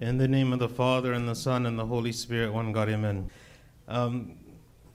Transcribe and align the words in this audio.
In 0.00 0.18
the 0.18 0.26
name 0.26 0.52
of 0.52 0.58
the 0.58 0.68
Father 0.68 1.12
and 1.12 1.28
the 1.28 1.34
Son 1.34 1.64
and 1.64 1.78
the 1.78 1.86
Holy 1.86 2.10
Spirit, 2.10 2.52
one 2.52 2.72
God, 2.72 2.88
Amen. 2.88 3.30
Um, 3.86 4.34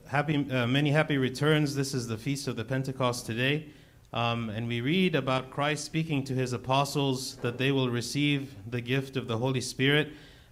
happy, 0.05 0.45
uh, 0.51 0.67
many 0.67 0.91
happy 0.91 1.17
returns. 1.17 1.75
This 1.75 1.93
is 1.93 2.07
the 2.07 2.17
feast 2.17 2.49
of 2.49 2.57
the 2.57 2.65
Pentecost 2.65 3.25
today, 3.25 3.67
um, 4.11 4.49
and 4.49 4.67
we 4.67 4.81
read 4.81 5.15
about 5.15 5.49
Christ 5.49 5.85
speaking 5.85 6.25
to 6.25 6.33
his 6.33 6.51
apostles 6.51 7.35
that 7.37 7.57
they 7.57 7.71
will 7.71 7.89
receive 7.89 8.53
the 8.69 8.81
gift 8.81 9.15
of 9.15 9.29
the 9.29 9.37
Holy 9.37 9.61
Spirit, 9.61 10.09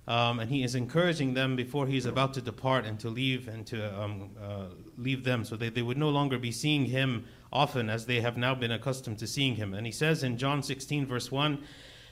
um, 0.08 0.40
and 0.40 0.50
he 0.50 0.64
is 0.64 0.74
encouraging 0.74 1.34
them 1.34 1.58
before 1.58 1.86
he 1.86 1.98
is 1.98 2.06
about 2.06 2.34
to 2.36 2.42
depart 2.42 2.86
and 2.86 2.98
to 3.02 3.10
leave 3.10 3.50
and 3.50 3.68
to 3.68 4.02
um, 4.02 4.30
uh, 4.42 4.68
leave 4.98 5.26
them, 5.26 5.44
so 5.44 5.58
that 5.58 5.76
they 5.76 5.82
would 5.82 5.98
no 5.98 6.10
longer 6.10 6.40
be 6.40 6.52
seeing 6.52 6.86
him 6.86 7.26
often 7.52 7.90
as 7.90 8.06
they 8.06 8.22
have 8.22 8.38
now 8.38 8.56
been 8.56 8.72
accustomed 8.72 9.20
to 9.20 9.28
seeing 9.28 9.56
him. 9.56 9.74
And 9.74 9.86
he 9.86 9.92
says 9.92 10.24
in 10.24 10.38
John 10.38 10.64
16, 10.64 11.08
verse 11.08 11.30
1. 11.30 11.62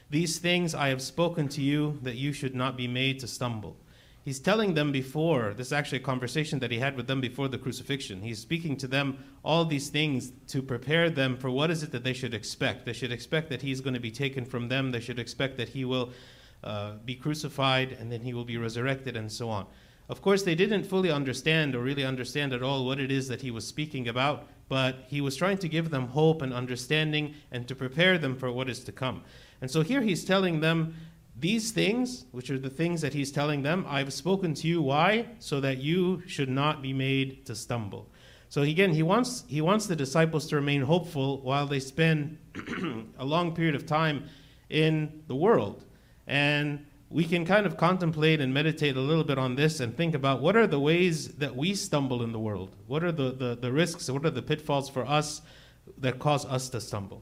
These 0.09 0.39
things 0.39 0.73
I 0.73 0.87
have 0.89 1.01
spoken 1.01 1.49
to 1.49 1.61
you 1.61 1.99
that 2.03 2.15
you 2.15 2.31
should 2.31 2.55
not 2.55 2.77
be 2.77 2.87
made 2.87 3.19
to 3.19 3.27
stumble. 3.27 3.75
He's 4.23 4.39
telling 4.39 4.73
them 4.73 4.91
before, 4.91 5.53
this 5.53 5.67
is 5.67 5.73
actually 5.73 5.99
a 5.99 6.03
conversation 6.03 6.59
that 6.59 6.71
he 6.71 6.79
had 6.79 6.97
with 6.97 7.07
them 7.07 7.21
before 7.21 7.47
the 7.47 7.57
crucifixion. 7.57 8.21
He's 8.21 8.39
speaking 8.39 8.75
to 8.77 8.87
them 8.87 9.23
all 9.43 9.63
these 9.63 9.89
things 9.89 10.33
to 10.47 10.61
prepare 10.61 11.09
them 11.09 11.37
for 11.37 11.49
what 11.49 11.71
is 11.71 11.81
it 11.81 11.91
that 11.91 12.03
they 12.03 12.13
should 12.13 12.33
expect. 12.33 12.85
They 12.85 12.93
should 12.93 13.11
expect 13.11 13.49
that 13.49 13.61
he's 13.61 13.79
going 13.79 13.93
to 13.93 14.01
be 14.01 14.11
taken 14.11 14.43
from 14.43 14.67
them. 14.67 14.91
They 14.91 14.99
should 14.99 15.19
expect 15.19 15.55
that 15.57 15.69
he 15.69 15.85
will 15.85 16.11
uh, 16.63 16.95
be 17.05 17.15
crucified 17.15 17.93
and 17.93 18.11
then 18.11 18.21
he 18.21 18.33
will 18.33 18.43
be 18.43 18.57
resurrected 18.57 19.15
and 19.15 19.31
so 19.31 19.49
on. 19.49 19.65
Of 20.09 20.21
course, 20.21 20.43
they 20.43 20.55
didn't 20.55 20.83
fully 20.83 21.11
understand 21.11 21.75
or 21.75 21.81
really 21.81 22.05
understand 22.05 22.53
at 22.53 22.63
all 22.63 22.85
what 22.85 22.99
it 22.99 23.11
is 23.11 23.27
that 23.27 23.41
he 23.41 23.51
was 23.51 23.67
speaking 23.67 24.07
about, 24.07 24.47
but 24.69 25.05
he 25.07 25.21
was 25.21 25.35
trying 25.35 25.57
to 25.59 25.69
give 25.69 25.89
them 25.89 26.07
hope 26.07 26.41
and 26.41 26.53
understanding 26.53 27.35
and 27.51 27.67
to 27.67 27.75
prepare 27.75 28.17
them 28.17 28.37
for 28.37 28.51
what 28.51 28.69
is 28.69 28.83
to 28.85 28.91
come. 28.91 29.23
And 29.61 29.69
so 29.69 29.81
here 29.81 30.01
he's 30.01 30.23
telling 30.23 30.59
them 30.59 30.95
these 31.39 31.71
things, 31.71 32.25
which 32.31 32.49
are 32.49 32.57
the 32.57 32.69
things 32.69 33.01
that 33.01 33.13
he's 33.13 33.31
telling 33.31 33.61
them, 33.61 33.85
I've 33.87 34.11
spoken 34.11 34.53
to 34.55 34.67
you. 34.67 34.81
Why? 34.81 35.27
So 35.39 35.59
that 35.61 35.77
you 35.77 36.23
should 36.25 36.49
not 36.49 36.81
be 36.81 36.93
made 36.93 37.45
to 37.45 37.55
stumble. 37.55 38.09
So 38.49 38.61
again, 38.61 38.93
he 38.93 39.03
wants 39.03 39.43
he 39.47 39.61
wants 39.61 39.87
the 39.87 39.95
disciples 39.95 40.47
to 40.47 40.55
remain 40.55 40.81
hopeful 40.81 41.41
while 41.41 41.67
they 41.67 41.79
spend 41.79 42.37
a 43.19 43.25
long 43.25 43.53
period 43.53 43.75
of 43.75 43.85
time 43.85 44.29
in 44.69 45.23
the 45.27 45.35
world. 45.35 45.83
And 46.27 46.85
we 47.09 47.23
can 47.23 47.45
kind 47.45 47.65
of 47.65 47.77
contemplate 47.77 48.41
and 48.41 48.53
meditate 48.53 48.97
a 48.97 49.01
little 49.01 49.23
bit 49.23 49.37
on 49.37 49.55
this 49.55 49.79
and 49.79 49.95
think 49.95 50.13
about 50.13 50.41
what 50.41 50.55
are 50.55 50.67
the 50.67 50.79
ways 50.79 51.29
that 51.35 51.55
we 51.55 51.73
stumble 51.73 52.21
in 52.23 52.31
the 52.31 52.39
world? 52.39 52.75
What 52.87 53.03
are 53.03 53.13
the, 53.13 53.31
the, 53.31 53.55
the 53.55 53.71
risks? 53.71 54.09
What 54.09 54.25
are 54.25 54.29
the 54.29 54.41
pitfalls 54.41 54.89
for 54.89 55.05
us 55.05 55.41
that 55.99 56.19
cause 56.19 56.45
us 56.45 56.67
to 56.69 56.81
stumble? 56.81 57.21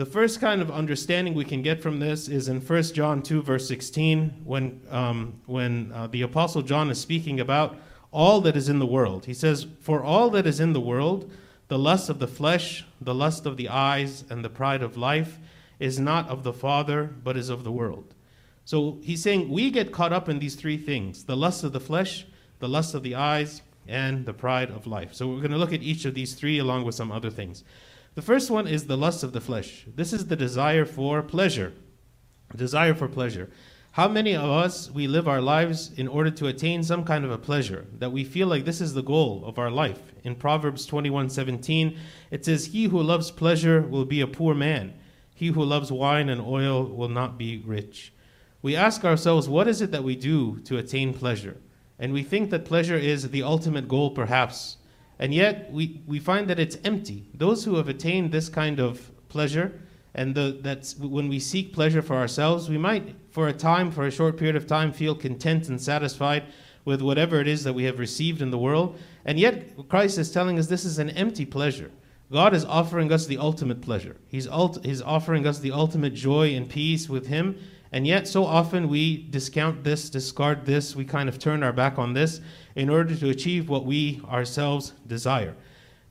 The 0.00 0.06
first 0.06 0.40
kind 0.40 0.62
of 0.62 0.70
understanding 0.70 1.34
we 1.34 1.44
can 1.44 1.60
get 1.60 1.82
from 1.82 2.00
this 2.00 2.26
is 2.26 2.48
in 2.48 2.62
1 2.62 2.82
John 2.84 3.20
2, 3.20 3.42
verse 3.42 3.68
16, 3.68 4.40
when, 4.44 4.80
um, 4.88 5.42
when 5.44 5.92
uh, 5.92 6.06
the 6.06 6.22
Apostle 6.22 6.62
John 6.62 6.88
is 6.88 6.98
speaking 6.98 7.38
about 7.38 7.76
all 8.10 8.40
that 8.40 8.56
is 8.56 8.70
in 8.70 8.78
the 8.78 8.86
world. 8.86 9.26
He 9.26 9.34
says, 9.34 9.66
For 9.82 10.02
all 10.02 10.30
that 10.30 10.46
is 10.46 10.58
in 10.58 10.72
the 10.72 10.80
world, 10.80 11.30
the 11.68 11.78
lust 11.78 12.08
of 12.08 12.18
the 12.18 12.26
flesh, 12.26 12.86
the 12.98 13.14
lust 13.14 13.44
of 13.44 13.58
the 13.58 13.68
eyes, 13.68 14.24
and 14.30 14.42
the 14.42 14.48
pride 14.48 14.82
of 14.82 14.96
life 14.96 15.38
is 15.78 16.00
not 16.00 16.26
of 16.30 16.44
the 16.44 16.54
Father, 16.54 17.04
but 17.22 17.36
is 17.36 17.50
of 17.50 17.62
the 17.62 17.70
world. 17.70 18.14
So 18.64 19.00
he's 19.02 19.22
saying 19.22 19.50
we 19.50 19.70
get 19.70 19.92
caught 19.92 20.14
up 20.14 20.30
in 20.30 20.38
these 20.38 20.54
three 20.54 20.78
things 20.78 21.24
the 21.24 21.36
lust 21.36 21.62
of 21.62 21.74
the 21.74 21.78
flesh, 21.78 22.24
the 22.58 22.70
lust 22.70 22.94
of 22.94 23.02
the 23.02 23.16
eyes, 23.16 23.60
and 23.86 24.24
the 24.24 24.32
pride 24.32 24.70
of 24.70 24.86
life. 24.86 25.12
So 25.12 25.28
we're 25.28 25.40
going 25.40 25.50
to 25.50 25.58
look 25.58 25.74
at 25.74 25.82
each 25.82 26.06
of 26.06 26.14
these 26.14 26.32
three 26.32 26.58
along 26.58 26.84
with 26.84 26.94
some 26.94 27.12
other 27.12 27.28
things. 27.28 27.64
The 28.20 28.26
first 28.26 28.50
one 28.50 28.66
is 28.66 28.84
the 28.84 28.98
lust 28.98 29.22
of 29.22 29.32
the 29.32 29.40
flesh. 29.40 29.86
This 29.96 30.12
is 30.12 30.26
the 30.26 30.36
desire 30.36 30.84
for 30.84 31.22
pleasure. 31.22 31.72
Desire 32.54 32.92
for 32.92 33.08
pleasure. 33.08 33.48
How 33.92 34.08
many 34.08 34.36
of 34.36 34.44
us 34.44 34.90
we 34.90 35.06
live 35.06 35.26
our 35.26 35.40
lives 35.40 35.90
in 35.96 36.06
order 36.06 36.30
to 36.32 36.46
attain 36.46 36.82
some 36.82 37.02
kind 37.02 37.24
of 37.24 37.30
a 37.30 37.38
pleasure 37.38 37.86
that 37.98 38.12
we 38.12 38.24
feel 38.24 38.46
like 38.46 38.66
this 38.66 38.82
is 38.82 38.92
the 38.92 39.02
goal 39.02 39.42
of 39.46 39.58
our 39.58 39.70
life? 39.70 40.12
In 40.22 40.34
Proverbs 40.34 40.84
21:17, 40.86 41.96
it 42.30 42.44
says, 42.44 42.66
"He 42.66 42.84
who 42.84 43.02
loves 43.02 43.30
pleasure 43.30 43.80
will 43.80 44.04
be 44.04 44.20
a 44.20 44.26
poor 44.26 44.54
man. 44.54 44.92
He 45.34 45.46
who 45.46 45.64
loves 45.64 45.90
wine 45.90 46.28
and 46.28 46.42
oil 46.42 46.84
will 46.84 47.08
not 47.08 47.38
be 47.38 47.62
rich." 47.64 48.12
We 48.60 48.76
ask 48.76 49.02
ourselves, 49.02 49.48
what 49.48 49.66
is 49.66 49.80
it 49.80 49.92
that 49.92 50.04
we 50.04 50.14
do 50.14 50.60
to 50.64 50.76
attain 50.76 51.14
pleasure? 51.14 51.56
And 51.98 52.12
we 52.12 52.22
think 52.22 52.50
that 52.50 52.66
pleasure 52.66 52.98
is 52.98 53.30
the 53.30 53.42
ultimate 53.42 53.88
goal 53.88 54.10
perhaps 54.10 54.76
and 55.20 55.34
yet, 55.34 55.70
we, 55.70 56.00
we 56.06 56.18
find 56.18 56.48
that 56.48 56.58
it's 56.58 56.78
empty. 56.82 57.28
Those 57.34 57.62
who 57.62 57.76
have 57.76 57.90
attained 57.90 58.32
this 58.32 58.48
kind 58.48 58.80
of 58.80 59.10
pleasure, 59.28 59.78
and 60.14 60.34
the, 60.34 60.58
that's 60.62 60.96
when 60.96 61.28
we 61.28 61.38
seek 61.38 61.74
pleasure 61.74 62.00
for 62.00 62.16
ourselves, 62.16 62.70
we 62.70 62.78
might, 62.78 63.14
for 63.30 63.46
a 63.46 63.52
time, 63.52 63.90
for 63.90 64.06
a 64.06 64.10
short 64.10 64.38
period 64.38 64.56
of 64.56 64.66
time, 64.66 64.92
feel 64.92 65.14
content 65.14 65.68
and 65.68 65.78
satisfied 65.78 66.44
with 66.86 67.02
whatever 67.02 67.38
it 67.38 67.46
is 67.46 67.64
that 67.64 67.74
we 67.74 67.84
have 67.84 67.98
received 67.98 68.40
in 68.40 68.50
the 68.50 68.56
world. 68.56 68.98
And 69.26 69.38
yet, 69.38 69.76
Christ 69.90 70.16
is 70.16 70.32
telling 70.32 70.58
us 70.58 70.68
this 70.68 70.86
is 70.86 70.98
an 70.98 71.10
empty 71.10 71.44
pleasure. 71.44 71.90
God 72.32 72.54
is 72.54 72.64
offering 72.64 73.12
us 73.12 73.26
the 73.26 73.36
ultimate 73.36 73.82
pleasure. 73.82 74.16
He's, 74.28 74.48
ult- 74.48 74.82
he's 74.86 75.02
offering 75.02 75.46
us 75.46 75.58
the 75.58 75.72
ultimate 75.72 76.14
joy 76.14 76.54
and 76.54 76.66
peace 76.66 77.10
with 77.10 77.26
Him. 77.26 77.58
And 77.92 78.06
yet, 78.06 78.28
so 78.28 78.44
often 78.44 78.88
we 78.88 79.16
discount 79.16 79.82
this, 79.82 80.10
discard 80.10 80.64
this, 80.64 80.94
we 80.94 81.04
kind 81.04 81.28
of 81.28 81.38
turn 81.38 81.62
our 81.62 81.72
back 81.72 81.98
on 81.98 82.12
this 82.12 82.40
in 82.76 82.88
order 82.88 83.16
to 83.16 83.30
achieve 83.30 83.68
what 83.68 83.84
we 83.84 84.20
ourselves 84.28 84.92
desire. 85.06 85.56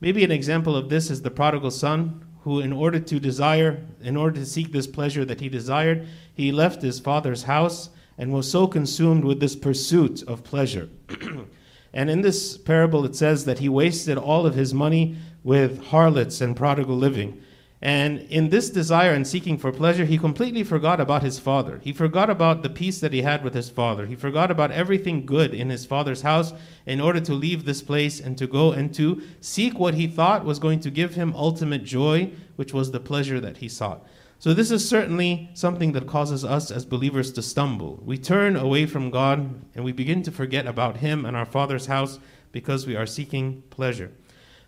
Maybe 0.02 0.24
an 0.24 0.32
example 0.32 0.76
of 0.76 0.90
this 0.90 1.10
is 1.10 1.22
the 1.22 1.32
prodigal 1.32 1.72
son, 1.72 2.26
who, 2.44 2.60
in 2.60 2.74
order 2.74 3.00
to 3.00 3.20
desire, 3.20 3.86
in 4.02 4.18
order 4.18 4.40
to 4.40 4.46
seek 4.46 4.72
this 4.72 4.88
pleasure 4.88 5.26
that 5.26 5.42
he 5.42 5.50
desired, 5.50 6.08
he 6.34 6.52
left 6.52 6.82
his 6.82 7.00
father's 7.00 7.44
house 7.44 7.90
and 8.18 8.34
was 8.34 8.50
so 8.50 8.68
consumed 8.68 9.24
with 9.24 9.40
this 9.40 9.56
pursuit 9.56 10.24
of 10.24 10.44
pleasure. 10.44 10.90
and 11.94 12.10
in 12.10 12.22
this 12.22 12.58
parable, 12.58 13.06
it 13.06 13.16
says 13.16 13.46
that 13.46 13.60
he 13.60 13.70
wasted 13.70 14.18
all 14.18 14.46
of 14.46 14.56
his 14.56 14.74
money 14.74 15.18
with 15.44 15.86
harlots 15.86 16.42
and 16.42 16.56
prodigal 16.56 16.96
living. 16.96 17.42
And 17.82 18.20
in 18.24 18.50
this 18.50 18.70
desire 18.70 19.14
and 19.14 19.26
seeking 19.26 19.58
for 19.58 19.72
pleasure, 19.72 20.04
he 20.04 20.18
completely 20.18 20.64
forgot 20.64 21.00
about 21.00 21.24
his 21.24 21.40
father. 21.40 21.80
He 21.82 21.94
forgot 21.94 22.30
about 22.30 22.62
the 22.62 22.70
peace 22.70 23.00
that 23.00 23.14
he 23.14 23.22
had 23.22 23.42
with 23.42 23.54
his 23.54 23.70
father. 23.70 24.06
He 24.06 24.16
forgot 24.16 24.52
about 24.52 24.72
everything 24.72 25.26
good 25.26 25.54
in 25.54 25.70
his 25.70 25.86
father's 25.86 26.24
house 26.24 26.52
in 26.86 27.00
order 27.00 27.22
to 27.22 27.34
leave 27.34 27.64
this 27.64 27.82
place 27.82 28.20
and 28.20 28.38
to 28.38 28.48
go 28.48 28.74
and 28.74 28.94
to 28.96 29.22
seek 29.40 29.80
what 29.80 29.94
he 29.94 30.08
thought 30.08 30.44
was 30.44 30.60
going 30.60 30.82
to 30.82 30.92
give 30.92 31.16
him 31.16 31.34
ultimate 31.38 31.86
joy, 31.86 32.32
which 32.58 32.74
was 32.74 32.92
the 32.92 33.00
pleasure 33.00 33.40
that 33.40 33.58
he 33.58 33.70
sought. 33.70 34.06
So, 34.42 34.54
this 34.54 34.72
is 34.72 34.88
certainly 34.88 35.50
something 35.54 35.92
that 35.92 36.08
causes 36.08 36.46
us 36.46 36.72
as 36.72 36.86
believers 36.86 37.34
to 37.34 37.42
stumble. 37.42 38.02
We 38.06 38.18
turn 38.18 38.56
away 38.56 38.86
from 38.86 39.10
God 39.10 39.66
and 39.76 39.84
we 39.84 39.92
begin 39.92 40.24
to 40.24 40.32
forget 40.32 40.66
about 40.66 40.98
Him 40.98 41.26
and 41.26 41.36
our 41.36 41.46
Father's 41.46 41.88
house 41.88 42.20
because 42.54 42.88
we 42.88 42.96
are 42.96 43.06
seeking 43.06 43.64
pleasure. 43.70 44.14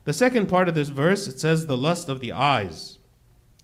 The 0.03 0.11
second 0.11 0.47
part 0.47 0.67
of 0.67 0.75
this 0.75 0.89
verse, 0.89 1.25
it 1.27 1.39
says, 1.39 1.67
the 1.67 1.77
lust 1.77 2.09
of 2.09 2.19
the 2.19 2.33
eyes. 2.33 2.97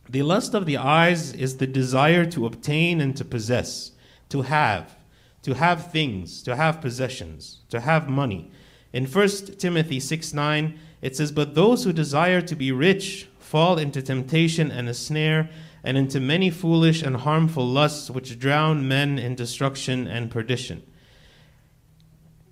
The 0.09 0.21
lust 0.21 0.53
of 0.53 0.65
the 0.65 0.77
eyes 0.77 1.33
is 1.33 1.57
the 1.57 1.67
desire 1.67 2.25
to 2.27 2.45
obtain 2.45 3.01
and 3.01 3.15
to 3.17 3.25
possess, 3.25 3.91
to 4.29 4.43
have, 4.43 4.95
to 5.41 5.53
have 5.55 5.91
things, 5.91 6.41
to 6.43 6.55
have 6.55 6.81
possessions, 6.81 7.59
to 7.69 7.81
have 7.81 8.07
money. 8.07 8.49
In 8.93 9.05
1 9.05 9.29
Timothy 9.57 9.99
6 9.99 10.33
9, 10.33 10.79
it 11.01 11.15
says, 11.15 11.31
But 11.31 11.55
those 11.55 11.83
who 11.83 11.91
desire 11.91 12.41
to 12.41 12.55
be 12.55 12.71
rich 12.71 13.27
fall 13.37 13.77
into 13.77 14.01
temptation 14.01 14.71
and 14.71 14.87
a 14.87 14.93
snare, 14.93 15.49
and 15.83 15.97
into 15.97 16.19
many 16.19 16.49
foolish 16.49 17.01
and 17.01 17.17
harmful 17.17 17.65
lusts 17.65 18.09
which 18.09 18.39
drown 18.39 18.87
men 18.87 19.17
in 19.17 19.35
destruction 19.35 20.07
and 20.07 20.31
perdition. 20.31 20.83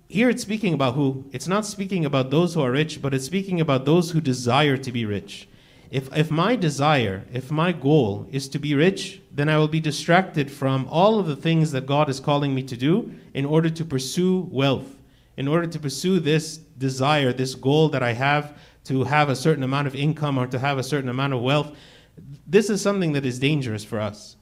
Here 0.08 0.30
it's 0.30 0.42
speaking 0.42 0.72
about 0.72 0.94
who? 0.94 1.24
It's 1.32 1.48
not 1.48 1.66
speaking 1.66 2.04
about 2.04 2.30
those 2.30 2.54
who 2.54 2.62
are 2.62 2.70
rich, 2.70 3.02
but 3.02 3.12
it's 3.12 3.26
speaking 3.26 3.60
about 3.60 3.84
those 3.84 4.12
who 4.12 4.20
desire 4.20 4.76
to 4.76 4.92
be 4.92 5.04
rich. 5.04 5.48
If, 5.90 6.14
if 6.16 6.30
my 6.30 6.56
desire, 6.56 7.24
if 7.32 7.50
my 7.50 7.72
goal 7.72 8.26
is 8.32 8.48
to 8.48 8.58
be 8.58 8.74
rich, 8.74 9.20
then 9.32 9.48
I 9.48 9.58
will 9.58 9.68
be 9.68 9.80
distracted 9.80 10.50
from 10.50 10.86
all 10.90 11.18
of 11.18 11.26
the 11.26 11.36
things 11.36 11.70
that 11.72 11.86
God 11.86 12.08
is 12.08 12.20
calling 12.20 12.54
me 12.54 12.62
to 12.64 12.76
do 12.76 13.12
in 13.34 13.44
order 13.44 13.70
to 13.70 13.84
pursue 13.84 14.48
wealth, 14.50 14.96
in 15.36 15.46
order 15.46 15.66
to 15.66 15.78
pursue 15.78 16.18
this 16.18 16.56
desire, 16.56 17.32
this 17.32 17.54
goal 17.54 17.88
that 17.90 18.02
I 18.02 18.14
have 18.14 18.58
to 18.84 19.04
have 19.04 19.28
a 19.28 19.36
certain 19.36 19.62
amount 19.62 19.86
of 19.86 19.94
income 19.94 20.38
or 20.38 20.46
to 20.46 20.58
have 20.58 20.78
a 20.78 20.82
certain 20.82 21.10
amount 21.10 21.34
of 21.34 21.42
wealth. 21.42 21.76
This 22.46 22.70
is 22.70 22.80
something 22.80 23.12
that 23.12 23.26
is 23.26 23.38
dangerous 23.38 23.84
for 23.84 24.00
us. 24.00 24.36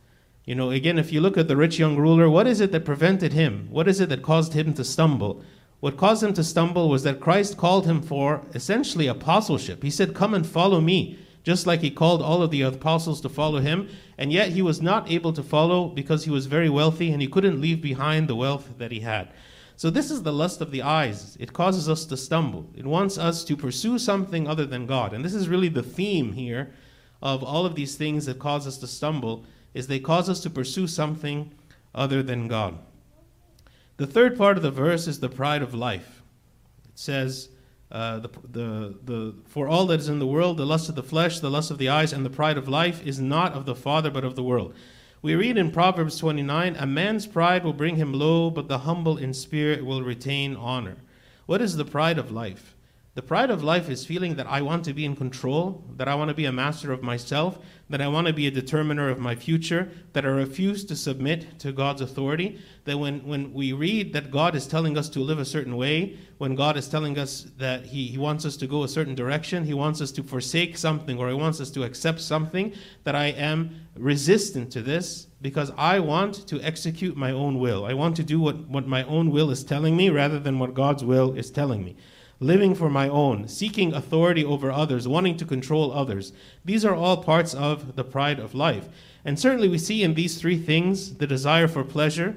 You 0.45 0.55
know, 0.55 0.71
again, 0.71 0.99
if 0.99 1.13
you 1.13 1.21
look 1.21 1.39
at 1.39 1.49
the 1.49 1.57
rich 1.57 1.79
young 1.79 1.97
ruler, 1.97 2.29
what 2.29 2.47
is 2.47 2.61
it 2.61 2.71
that 2.73 2.85
prevented 2.85 3.33
him? 3.33 3.69
What 3.71 3.89
is 3.89 4.01
it 4.01 4.11
that 4.11 4.23
caused 4.23 4.53
him 4.53 4.75
to 4.75 4.85
stumble? 4.85 5.43
What 5.81 5.97
caused 5.97 6.23
him 6.23 6.35
to 6.35 6.45
stumble 6.45 6.89
was 6.89 7.03
that 7.03 7.21
Christ 7.21 7.57
called 7.57 7.87
him 7.87 8.03
for 8.03 8.43
essentially 8.55 9.07
apostleship. 9.07 9.83
He 9.83 9.91
said, 9.91 10.15
Come 10.15 10.35
and 10.35 10.47
follow 10.47 10.81
me 10.81 11.19
just 11.45 11.67
like 11.67 11.81
he 11.81 11.91
called 11.91 12.23
all 12.23 12.43
of 12.43 12.51
the 12.51 12.63
apostles 12.63 13.21
to 13.21 13.29
follow 13.29 13.61
him, 13.61 13.89
and 14.19 14.33
yet 14.33 14.49
he 14.49 14.63
was 14.63 14.83
not 14.83 15.11
able 15.11 15.33
to 15.35 15.43
follow 15.43 15.89
because 15.89 16.25
he 16.25 16.31
was 16.31 16.47
very 16.47 16.71
wealthy 16.71 17.13
and 17.13 17.21
he 17.23 17.29
couldn't 17.29 17.61
leave 17.61 17.81
behind 17.81 18.27
the 18.27 18.35
wealth 18.35 18.79
that 18.79 18.91
he 18.91 19.01
had. 19.01 19.29
So, 19.77 19.91
this 19.91 20.11
is 20.11 20.23
the 20.23 20.33
lust 20.33 20.61
of 20.61 20.71
the 20.71 20.83
eyes. 20.83 21.37
It 21.41 21.53
causes 21.53 21.89
us 21.89 22.05
to 22.07 22.17
stumble. 22.17 22.71
It 22.75 22.87
wants 22.87 23.19
us 23.19 23.45
to 23.45 23.57
pursue 23.57 23.99
something 23.99 24.49
other 24.49 24.67
than 24.67 24.87
God. 24.87 25.13
And 25.13 25.25
this 25.25 25.35
is 25.35 25.49
really 25.49 25.69
the 25.69 25.83
theme 25.83 26.33
here 26.33 26.73
of 27.21 27.43
all 27.43 27.67
of 27.67 27.75
these 27.75 27.97
things 27.97 28.27
that 28.27 28.39
cause 28.39 28.67
us 28.67 28.79
to 28.79 28.87
stumble 28.87 29.45
is 29.75 29.87
they 29.87 29.99
cause 29.99 30.29
us 30.29 30.41
to 30.41 30.51
pursue 30.51 30.87
something 30.87 31.51
other 31.95 32.23
than 32.23 32.49
God. 32.49 32.79
The 33.97 34.07
third 34.07 34.39
part 34.39 34.57
of 34.57 34.63
the 34.63 34.71
verse 34.71 35.07
is 35.07 35.21
the 35.21 35.29
pride 35.29 35.63
of 35.63 35.75
life. 35.75 36.23
It 36.85 36.99
says, 36.99 37.49
uh, 37.95 38.19
the, 38.19 38.29
the, 38.51 38.95
the, 39.05 39.35
For 39.47 39.69
all 39.69 39.87
that 39.87 40.01
is 40.01 40.09
in 40.09 40.19
the 40.19 40.27
world, 40.27 40.57
the 40.57 40.67
lust 40.67 40.89
of 40.89 40.97
the 40.97 41.03
flesh, 41.03 41.39
the 41.39 41.51
lust 41.51 41.71
of 41.71 41.79
the 41.79 41.89
eyes, 41.89 42.13
and 42.13 42.27
the 42.27 42.31
pride 42.31 42.59
of 42.59 42.69
life 42.69 43.07
is 43.07 43.21
not 43.21 43.53
of 43.53 43.67
the 43.67 43.75
Father, 43.77 44.11
but 44.11 44.25
of 44.25 44.35
the 44.35 44.43
world. 44.43 44.75
We 45.23 45.37
read 45.37 45.57
in 45.57 45.71
Proverbs 45.71 46.19
29 46.19 46.75
A 46.77 46.87
man's 46.87 47.29
pride 47.29 47.65
will 47.65 47.73
bring 47.73 47.95
him 47.95 48.13
low, 48.13 48.51
but 48.51 48.67
the 48.67 48.79
humble 48.79 49.17
in 49.17 49.33
spirit 49.33 49.87
will 49.87 50.03
retain 50.03 50.57
honor. 50.57 50.97
What 51.47 51.63
is 51.63 51.77
the 51.77 51.85
pride 51.85 52.19
of 52.19 52.33
life? 52.33 52.74
The 53.15 53.23
pride 53.23 53.51
of 53.51 53.63
life 53.63 53.89
is 53.89 54.05
feeling 54.05 54.35
that 54.35 54.49
I 54.49 54.61
want 54.61 54.85
to 54.87 54.93
be 54.93 55.05
in 55.05 55.15
control, 55.15 55.85
that 55.97 56.09
I 56.09 56.17
want 56.17 56.31
to 56.31 56.35
be 56.35 56.47
a 56.47 56.53
master 56.53 56.91
of 56.91 57.05
myself, 57.05 57.61
that 57.89 58.01
I 58.01 58.09
want 58.09 58.27
to 58.27 58.33
be 58.33 58.49
a 58.49 58.51
determiner 58.51 59.09
of 59.09 59.21
my 59.21 59.37
future, 59.37 59.89
that 60.15 60.25
I 60.25 60.31
refuse 60.31 60.85
to 60.87 60.97
submit 60.97 61.61
to 61.61 61.71
God's 61.71 62.01
authority. 62.01 62.59
That 62.87 62.99
when, 62.99 63.25
when 63.25 63.55
we 63.55 63.73
read 63.73 64.15
that 64.15 64.33
God 64.33 64.57
is 64.57 64.67
telling 64.67 64.99
us 64.99 65.09
to 65.11 65.21
live 65.21 65.39
a 65.39 65.45
certain 65.45 65.77
way, 65.77 66.19
when 66.39 66.57
God 66.57 66.77
is 66.77 66.89
telling 66.89 67.17
us 67.17 67.47
that 67.57 67.87
he, 67.87 68.09
he 68.09 68.19
wants 68.19 68.45
us 68.45 68.57
to 68.57 68.67
go 68.67 68.83
a 68.83 68.89
certain 68.89 69.15
direction, 69.15 69.63
He 69.63 69.75
wants 69.75 70.01
us 70.01 70.11
to 70.11 70.25
forsake 70.25 70.77
something, 70.77 71.17
or 71.17 71.29
He 71.29 71.35
wants 71.35 71.61
us 71.61 71.71
to 71.71 71.85
accept 71.85 72.21
something, 72.21 72.75
that 73.05 73.15
I 73.15 73.27
am 73.27 73.87
resistant 73.97 74.73
to 74.73 74.83
this 74.83 75.29
because 75.41 75.71
I 75.79 76.01
want 76.01 76.49
to 76.49 76.61
execute 76.63 77.17
my 77.17 77.31
own 77.31 77.61
will. 77.61 77.85
I 77.85 77.95
want 77.95 78.17
to 78.17 78.25
do 78.25 78.41
what, 78.41 78.67
what 78.69 78.89
my 78.89 79.05
own 79.05 79.31
will 79.31 79.53
is 79.53 79.63
telling 79.63 79.97
me 79.97 80.11
rather 80.11 80.41
than 80.41 80.59
what 80.59 80.75
God's 80.75 81.05
will 81.05 81.35
is 81.35 81.53
telling 81.53 81.85
me 81.85 81.95
living 82.41 82.75
for 82.75 82.91
my 82.91 83.09
own, 83.09 83.49
seeking 83.49 83.93
authority 83.93 84.45
over 84.45 84.71
others, 84.71 85.07
wanting 85.07 85.37
to 85.37 85.45
control 85.45 85.93
others. 85.93 86.33
These 86.65 86.85
are 86.85 86.95
all 86.95 87.23
parts 87.23 87.55
of 87.55 87.97
the 87.97 88.05
pride 88.05 88.39
of 88.39 88.55
life. 88.55 88.89
And 89.25 89.39
certainly 89.39 89.69
we 89.69 89.79
see 89.79 90.03
in 90.03 90.15
these 90.15 90.41
three 90.41 90.59
things 90.59 91.15
the 91.15 91.27
desire 91.27 91.69
for 91.69 91.85
pleasure, 91.85 92.37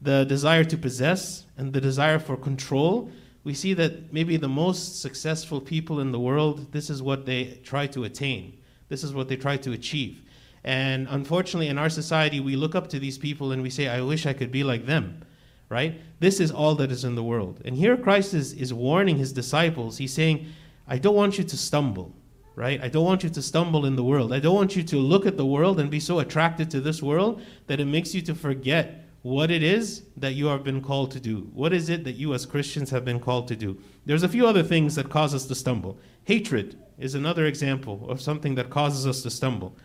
the 0.00 0.24
desire 0.24 0.64
to 0.64 0.76
possess, 0.76 1.46
and 1.56 1.72
the 1.72 1.80
desire 1.80 2.18
for 2.18 2.36
control. 2.36 3.10
We 3.42 3.54
see 3.54 3.74
that 3.74 4.12
maybe 4.12 4.36
the 4.36 4.48
most 4.48 5.00
successful 5.00 5.60
people 5.60 6.00
in 6.00 6.12
the 6.12 6.20
world, 6.20 6.72
this 6.72 6.90
is 6.90 7.02
what 7.02 7.26
they 7.26 7.58
try 7.64 7.86
to 7.88 8.04
attain. 8.04 8.58
This 8.88 9.02
is 9.02 9.12
what 9.14 9.28
they 9.28 9.36
try 9.36 9.56
to 9.58 9.72
achieve. 9.72 10.22
And 10.64 11.08
unfortunately, 11.10 11.68
in 11.68 11.78
our 11.78 11.88
society, 11.88 12.40
we 12.40 12.56
look 12.56 12.74
up 12.74 12.88
to 12.88 12.98
these 12.98 13.18
people 13.18 13.52
and 13.52 13.62
we 13.62 13.70
say, 13.70 13.88
I 13.88 14.02
wish 14.02 14.26
I 14.26 14.32
could 14.32 14.52
be 14.52 14.64
like 14.64 14.86
them 14.86 15.22
right? 15.68 16.00
This 16.20 16.40
is 16.40 16.50
all 16.50 16.74
that 16.76 16.90
is 16.90 17.04
in 17.04 17.14
the 17.14 17.22
world. 17.22 17.60
And 17.64 17.76
here 17.76 17.96
Christ 17.96 18.34
is, 18.34 18.52
is 18.54 18.72
warning 18.72 19.16
his 19.16 19.32
disciples. 19.32 19.98
He's 19.98 20.12
saying, 20.12 20.46
I 20.86 20.98
don't 20.98 21.14
want 21.14 21.38
you 21.38 21.44
to 21.44 21.56
stumble, 21.56 22.14
right? 22.54 22.82
I 22.82 22.88
don't 22.88 23.04
want 23.04 23.22
you 23.22 23.30
to 23.30 23.42
stumble 23.42 23.84
in 23.84 23.96
the 23.96 24.04
world. 24.04 24.32
I 24.32 24.40
don't 24.40 24.54
want 24.54 24.76
you 24.76 24.82
to 24.82 24.96
look 24.96 25.26
at 25.26 25.36
the 25.36 25.46
world 25.46 25.78
and 25.78 25.90
be 25.90 26.00
so 26.00 26.20
attracted 26.20 26.70
to 26.70 26.80
this 26.80 27.02
world 27.02 27.42
that 27.66 27.80
it 27.80 27.84
makes 27.84 28.14
you 28.14 28.22
to 28.22 28.34
forget 28.34 29.04
what 29.22 29.50
it 29.50 29.62
is 29.62 30.04
that 30.16 30.34
you 30.34 30.46
have 30.46 30.64
been 30.64 30.80
called 30.80 31.10
to 31.10 31.20
do. 31.20 31.50
What 31.52 31.72
is 31.72 31.88
it 31.88 32.04
that 32.04 32.12
you 32.12 32.32
as 32.34 32.46
Christians 32.46 32.88
have 32.90 33.04
been 33.04 33.20
called 33.20 33.48
to 33.48 33.56
do? 33.56 33.78
There's 34.06 34.22
a 34.22 34.28
few 34.28 34.46
other 34.46 34.62
things 34.62 34.94
that 34.94 35.10
cause 35.10 35.34
us 35.34 35.46
to 35.46 35.54
stumble. 35.54 35.98
Hatred 36.24 36.78
is 36.98 37.14
another 37.14 37.46
example 37.46 38.06
of 38.08 38.22
something 38.22 38.54
that 38.54 38.70
causes 38.70 39.06
us 39.06 39.22
to 39.22 39.30
stumble. 39.30 39.76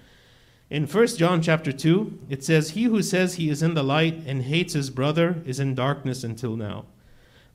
In 0.69 0.87
1 0.87 1.07
John 1.17 1.41
chapter 1.41 1.71
2, 1.71 2.19
it 2.29 2.43
says, 2.43 2.71
He 2.71 2.83
who 2.83 3.01
says 3.03 3.35
he 3.35 3.49
is 3.49 3.61
in 3.61 3.73
the 3.73 3.83
light 3.83 4.23
and 4.25 4.43
hates 4.43 4.73
his 4.73 4.89
brother 4.89 5.41
is 5.45 5.59
in 5.59 5.75
darkness 5.75 6.23
until 6.23 6.55
now. 6.55 6.85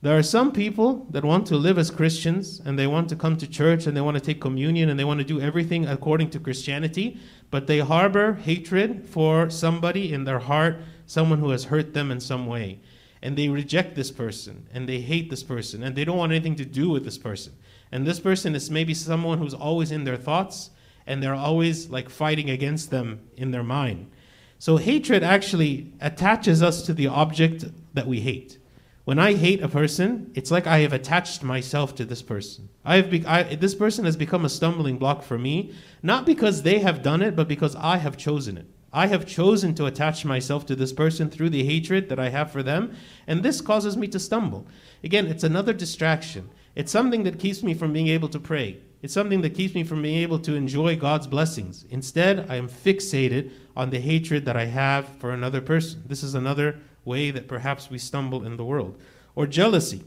There 0.01 0.17
are 0.17 0.23
some 0.23 0.53
people 0.53 1.07
that 1.11 1.25
want 1.25 1.45
to 1.49 1.57
live 1.57 1.77
as 1.77 1.91
Christians 1.91 2.61
and 2.65 2.79
they 2.79 2.87
want 2.87 3.09
to 3.09 3.17
come 3.17 3.37
to 3.39 3.49
church 3.49 3.87
and 3.87 3.97
they 3.97 4.01
want 4.01 4.17
to 4.17 4.23
take 4.23 4.41
communion 4.41 4.91
and 4.91 5.01
they 5.01 5.05
want 5.05 5.19
to 5.19 5.25
do 5.25 5.41
everything 5.41 5.87
according 5.87 6.31
to 6.31 6.39
Christianity, 6.39 7.19
but 7.51 7.67
they 7.67 7.81
harbor 7.81 8.35
hatred 8.35 9.09
for 9.09 9.51
somebody 9.51 10.13
in 10.13 10.23
their 10.23 10.39
heart, 10.39 10.77
someone 11.07 11.41
who 11.41 11.51
has 11.51 11.65
hurt 11.65 11.95
them 11.95 12.13
in 12.13 12.21
some 12.21 12.47
way. 12.47 12.79
And 13.23 13.37
they 13.37 13.49
reject 13.49 13.97
this 13.97 14.13
person 14.13 14.69
and 14.73 14.89
they 14.89 15.01
hate 15.01 15.31
this 15.31 15.43
person 15.43 15.83
and 15.83 15.97
they 15.97 16.05
don't 16.05 16.19
want 16.19 16.31
anything 16.31 16.55
to 16.57 16.65
do 16.65 16.91
with 16.91 17.05
this 17.05 17.19
person. 17.19 17.55
And 17.91 18.07
this 18.07 18.21
person 18.21 18.55
is 18.55 18.71
maybe 18.71 18.95
someone 18.95 19.39
who's 19.39 19.55
always 19.55 19.91
in 19.91 20.05
their 20.05 20.17
thoughts 20.17 20.71
and 21.09 21.23
they're 21.23 21.35
always 21.35 21.89
like 21.89 22.11
fighting 22.11 22.51
against 22.51 22.91
them 22.91 23.21
in 23.37 23.51
their 23.51 23.65
mind. 23.65 24.11
So 24.59 24.77
hatred 24.77 25.23
actually 25.25 25.93
attaches 26.01 26.63
us 26.63 26.83
to 26.83 26.93
the 26.93 27.09
object 27.09 27.65
that 27.95 28.07
we 28.07 28.21
hate. 28.21 28.59
When 29.05 29.19
I 29.19 29.33
hate 29.33 29.63
a 29.63 29.69
person, 29.69 30.31
it's 30.35 30.51
like 30.51 30.67
I 30.67 30.81
have 30.81 30.93
attached 30.93 31.43
myself 31.43 31.95
to 31.95 32.05
this 32.05 32.21
person. 32.21 32.69
I 32.85 32.97
have 32.97 33.11
be- 33.11 33.25
I, 33.25 33.55
this 33.55 33.75
person 33.75 34.05
has 34.05 34.19
become 34.19 34.45
a 34.45 34.51
stumbling 34.51 34.99
block 34.99 35.23
for 35.23 35.39
me, 35.39 35.73
not 36.03 36.27
because 36.27 36.63
they 36.63 36.81
have 36.81 37.03
done 37.03 37.23
it, 37.23 37.35
but 37.35 37.49
because 37.49 37.75
I 37.77 37.97
have 37.97 38.19
chosen 38.19 38.59
it. 38.59 38.67
I 38.93 39.07
have 39.07 39.25
chosen 39.25 39.75
to 39.77 39.87
attach 39.87 40.27
myself 40.27 40.67
to 40.67 40.77
this 40.77 40.93
person 40.93 41.31
through 41.31 41.51
the 41.51 41.65
hatred 41.65 42.11
that 42.11 42.19
I 42.19 42.29
have 42.29 42.51
for 42.51 42.63
them, 42.63 42.95
and 43.27 43.43
this 43.43 43.63
causes 43.63 43.97
me 43.97 44.09
to 44.09 44.19
stumble. 44.19 44.67
Again, 45.03 45.27
it's 45.27 45.45
another 45.45 45.73
distraction. 45.73 46.51
It's 46.75 46.93
something 46.93 47.23
that 47.23 47.39
keeps 47.39 47.63
me 47.63 47.73
from 47.73 47.95
being 47.95 48.09
able 48.09 48.29
to 48.29 48.39
pray. 48.39 48.79
It's 49.01 49.15
something 49.15 49.43
that 49.43 49.55
keeps 49.55 49.75
me 49.75 49.85
from 49.85 50.03
being 50.03 50.19
able 50.19 50.41
to 50.41 50.55
enjoy 50.55 50.97
God's 50.97 51.29
blessings. 51.29 51.85
Instead, 51.89 52.51
I 52.51 52.57
am 52.57 52.69
fixated 52.69 53.53
on 53.77 53.91
the 53.91 54.01
hatred 54.01 54.45
that 54.45 54.57
I 54.57 54.65
have 54.65 55.09
for 55.19 55.31
another 55.31 55.61
person. 55.61 56.03
This 56.07 56.25
is 56.25 56.35
another 56.35 56.79
way 57.05 57.31
that 57.31 57.47
perhaps 57.47 57.91
we 57.91 57.99
stumble 57.99 58.45
in 58.45 58.57
the 58.57 58.65
world. 58.65 59.01
Or 59.37 59.47
jealousy. 59.47 60.05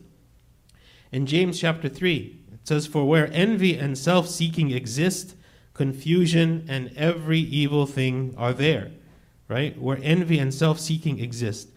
In 1.11 1.25
James 1.25 1.59
chapter 1.59 1.87
3, 1.87 2.39
it 2.51 2.67
says, 2.67 2.85
For 2.85 3.07
where 3.07 3.29
envy 3.31 3.77
and 3.77 3.97
self 3.97 4.27
seeking 4.27 4.71
exist, 4.71 5.35
confusion 5.73 6.65
and 6.67 6.91
every 6.97 7.39
evil 7.39 7.85
thing 7.85 8.33
are 8.37 8.53
there. 8.53 8.91
Right? 9.47 9.79
Where 9.81 9.99
envy 10.01 10.37
and 10.39 10.53
self 10.53 10.79
seeking 10.79 11.19
exist. 11.19 11.69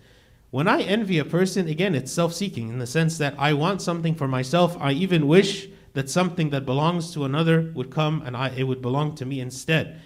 When 0.50 0.68
I 0.68 0.82
envy 0.82 1.18
a 1.18 1.24
person, 1.24 1.68
again, 1.68 1.94
it's 1.94 2.12
self 2.12 2.34
seeking 2.34 2.68
in 2.68 2.78
the 2.78 2.86
sense 2.86 3.18
that 3.18 3.34
I 3.38 3.52
want 3.52 3.82
something 3.82 4.16
for 4.16 4.26
myself. 4.26 4.76
I 4.80 4.92
even 4.92 5.28
wish 5.28 5.68
that 5.94 6.10
something 6.10 6.50
that 6.50 6.66
belongs 6.66 7.12
to 7.14 7.24
another 7.24 7.72
would 7.74 7.90
come 7.90 8.22
and 8.26 8.36
I, 8.36 8.50
it 8.50 8.64
would 8.64 8.82
belong 8.82 9.14
to 9.16 9.24
me 9.24 9.40
instead. 9.40 10.00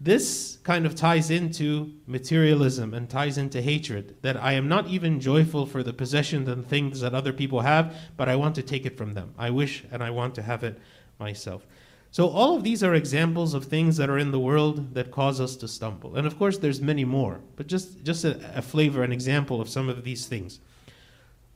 This 0.00 0.58
kind 0.64 0.84
of 0.84 0.94
ties 0.94 1.30
into 1.30 1.94
materialism 2.06 2.92
and 2.92 3.08
ties 3.08 3.38
into 3.38 3.62
hatred. 3.62 4.16
That 4.22 4.36
I 4.42 4.52
am 4.52 4.68
not 4.68 4.88
even 4.88 5.20
joyful 5.20 5.66
for 5.66 5.82
the 5.82 5.92
possessions 5.92 6.48
and 6.48 6.66
things 6.66 7.00
that 7.00 7.14
other 7.14 7.32
people 7.32 7.60
have, 7.60 7.94
but 8.16 8.28
I 8.28 8.36
want 8.36 8.54
to 8.56 8.62
take 8.62 8.84
it 8.84 8.98
from 8.98 9.14
them. 9.14 9.32
I 9.38 9.50
wish 9.50 9.84
and 9.92 10.02
I 10.02 10.10
want 10.10 10.34
to 10.34 10.42
have 10.42 10.64
it 10.64 10.78
myself. 11.18 11.66
So 12.10 12.28
all 12.28 12.56
of 12.56 12.62
these 12.62 12.82
are 12.82 12.94
examples 12.94 13.54
of 13.54 13.64
things 13.64 13.96
that 13.96 14.08
are 14.08 14.18
in 14.18 14.30
the 14.30 14.38
world 14.38 14.94
that 14.94 15.10
cause 15.10 15.40
us 15.40 15.56
to 15.56 15.68
stumble. 15.68 16.16
And 16.16 16.26
of 16.26 16.38
course, 16.38 16.58
there's 16.58 16.80
many 16.80 17.04
more, 17.04 17.40
but 17.56 17.66
just, 17.66 18.04
just 18.04 18.24
a, 18.24 18.38
a 18.56 18.62
flavor, 18.62 19.02
an 19.02 19.12
example 19.12 19.60
of 19.60 19.68
some 19.68 19.88
of 19.88 20.04
these 20.04 20.26
things. 20.26 20.60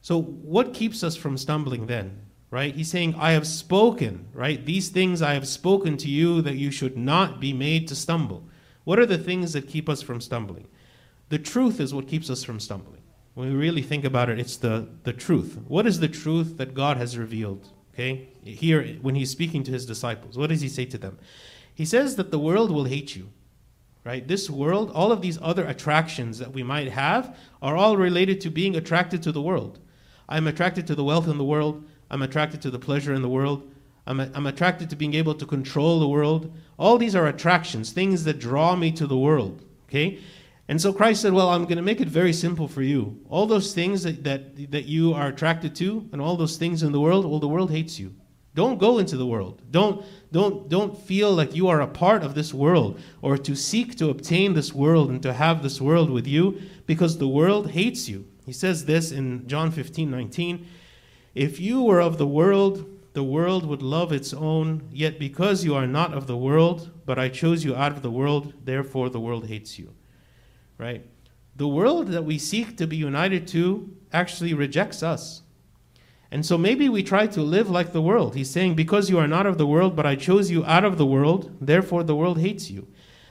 So 0.03 0.21
what 0.21 0.75
keeps 0.75 1.05
us 1.05 1.17
from 1.17 1.39
stumbling 1.39 1.87
then? 1.87 2.21
Right? 2.51 2.75
He's 2.75 2.91
saying, 2.91 3.15
I 3.19 3.33
have 3.33 3.47
spoken, 3.47 4.29
right? 4.33 4.65
These 4.65 4.89
things 4.89 5.23
I 5.23 5.35
have 5.35 5.47
spoken 5.47 5.97
to 5.99 6.09
you 6.09 6.41
that 6.43 6.57
you 6.57 6.71
should 6.71 6.97
not 6.97 7.41
be 7.41 7.53
made 7.53 7.89
to 7.89 7.95
stumble. 7.95 8.45
What 8.85 8.99
are 8.99 9.07
the 9.07 9.19
things 9.19 9.53
that 9.53 9.69
keep 9.69 9.89
us 9.89 10.01
from 10.01 10.21
stumbling? 10.21 10.67
The 11.29 11.39
truth 11.39 11.79
is 11.79 11.93
what 11.93 12.09
keeps 12.09 12.31
us 12.31 12.43
from 12.43 12.59
stumbling. 12.59 13.03
When 13.35 13.51
we 13.51 13.55
really 13.55 13.83
think 13.83 14.05
about 14.05 14.31
it, 14.31 14.39
it's 14.39 14.57
the, 14.57 14.89
the 15.05 15.13
truth. 15.13 15.59
What 15.69 15.87
is 15.87 16.01
the 16.01 16.09
truth 16.09 16.57
that 16.57 16.75
God 16.75 16.97
has 16.97 17.19
revealed? 17.19 17.69
Okay? 17.93 18.29
Here, 18.43 18.97
when 19.03 19.15
he's 19.15 19.31
speaking 19.31 19.63
to 19.65 19.71
his 19.71 19.85
disciples, 19.85 20.39
what 20.39 20.49
does 20.49 20.61
he 20.61 20.69
say 20.69 20.87
to 20.87 20.99
them? 20.99 21.19
He 21.75 21.85
says 21.85 22.17
that 22.17 22.31
the 22.31 22.39
world 22.39 22.71
will 22.71 22.85
hate 22.85 23.15
you. 23.15 23.29
Right? 24.05 24.27
This 24.27 24.49
world, 24.49 24.91
all 24.95 25.13
of 25.13 25.21
these 25.21 25.39
other 25.43 25.67
attractions 25.67 26.39
that 26.39 26.53
we 26.53 26.63
might 26.63 26.91
have, 26.91 27.37
are 27.61 27.77
all 27.77 27.99
related 27.99 28.41
to 28.41 28.51
being 28.51 28.75
attracted 28.75 29.23
to 29.25 29.33
the 29.33 29.43
world. 29.43 29.81
I'm 30.29 30.47
attracted 30.47 30.87
to 30.87 30.95
the 30.95 31.05
wealth 31.05 31.29
in 31.29 31.37
the 31.37 31.45
world. 31.45 31.85
I'm 32.11 32.23
attracted 32.23 32.63
to 32.63 32.71
the 32.71 32.79
pleasure 32.79 33.13
in 33.13 33.23
the 33.23 33.29
world. 33.29 33.71
I'm, 34.07 34.21
a, 34.21 34.31
I'm 34.35 34.47
attracted 34.47 34.89
to 34.91 34.97
being 34.97 35.15
able 35.15 35.35
to 35.35 35.45
control 35.45 36.01
the 36.01 36.09
world. 36.09 36.53
All 36.79 36.97
these 36.97 37.15
are 37.15 37.27
attractions, 37.27 37.93
things 37.93 38.25
that 38.25 38.39
draw 38.39 38.75
me 38.75 38.91
to 38.93 39.07
the 39.07 39.19
world. 39.19 39.65
Okay? 39.89 40.21
And 40.69 40.81
so 40.81 40.93
Christ 40.93 41.23
said, 41.23 41.33
Well, 41.33 41.49
I'm 41.49 41.65
going 41.65 41.77
to 41.77 41.83
make 41.83 42.01
it 42.01 42.09
very 42.09 42.33
simple 42.33 42.69
for 42.69 42.83
you. 42.83 43.21
All 43.29 43.47
those 43.47 43.75
things 43.75 44.03
that, 44.03 44.25
that, 44.25 44.71
that 44.71 44.85
you 44.85 45.15
are 45.15 45.29
attracted 45.29 45.75
to 45.77 46.09
and 46.13 46.21
all 46.21 46.37
those 46.37 46.57
things 46.57 46.83
in 46.83 46.93
the 46.93 47.01
world, 47.01 47.25
well, 47.25 47.41
the 47.41 47.49
world 47.49 47.71
hates 47.71 47.99
you. 47.99 48.15
Don't 48.55 48.79
go 48.79 48.99
into 48.99 49.17
the 49.17 49.27
world. 49.27 49.63
Don't, 49.71 50.05
don't, 50.33 50.69
don't 50.69 50.99
feel 51.01 51.33
like 51.33 51.55
you 51.55 51.69
are 51.69 51.81
a 51.81 51.87
part 51.87 52.25
of 52.25 52.35
this 52.35 52.53
world 52.53 53.01
or 53.23 53.39
to 53.39 53.55
seek 53.55 53.97
to 53.97 54.11
obtain 54.11 54.55
this 54.55 54.75
world 54.75 55.11
and 55.11 55.23
to 55.23 55.33
have 55.33 55.63
this 55.63 55.81
world 55.81 56.11
with 56.11 56.27
you 56.27 56.61
because 56.87 57.19
the 57.19 57.29
world 57.29 57.71
hates 57.71 58.09
you. 58.09 58.27
He 58.45 58.53
says 58.53 58.85
this 58.85 59.13
in 59.13 59.47
John 59.47 59.71
15 59.71 60.11
19. 60.11 60.67
If 61.35 61.61
you 61.61 61.83
were 61.83 62.01
of 62.01 62.19
the 62.19 62.27
world, 62.27 62.89
the 63.13 63.25
world 63.25 63.67
would 63.67 63.83
love 63.83 64.13
its 64.13 64.33
own. 64.33 64.89
Yet 64.93 65.19
because 65.19 65.65
you 65.65 65.75
are 65.75 65.87
not 65.87 66.15
of 66.15 66.27
the 66.27 66.37
world, 66.37 66.91
but 67.05 67.19
I 67.19 67.29
chose 67.29 67.65
you 67.65 67.75
out 67.75 67.93
of 67.93 68.03
the 68.03 68.11
world, 68.11 68.53
therefore 68.65 69.11
the 69.11 69.21
world 69.21 69.47
hates 69.47 69.79
you. 69.79 69.95
Right? 70.79 71.05
The 71.57 71.69
world 71.69 72.09
that 72.09 72.25
we 72.25 72.39
seek 72.39 72.77
to 72.77 72.87
be 72.87 72.97
united 72.97 73.49
to 73.49 73.93
actually 74.13 74.55
rejects 74.55 75.03
us. 75.03 75.43
And 76.31 76.45
so 76.45 76.59
maybe 76.59 76.89
we 76.89 77.03
try 77.03 77.27
to 77.27 77.41
live 77.41 77.71
like 77.71 77.93
the 77.93 78.03
world. 78.03 78.35
He's 78.35 78.51
saying, 78.51 78.75
Because 78.75 79.09
you 79.09 79.19
are 79.19 79.27
not 79.27 79.47
of 79.47 79.59
the 79.59 79.67
world, 79.67 79.97
but 79.97 80.07
I 80.07 80.15
chose 80.15 80.51
you 80.51 80.65
out 80.65 80.85
of 80.85 80.99
the 80.99 81.07
world, 81.07 81.57
therefore 81.61 82.05
the 82.05 82.15
world 82.15 82.39
hates 82.39 82.71
you. 82.71 82.87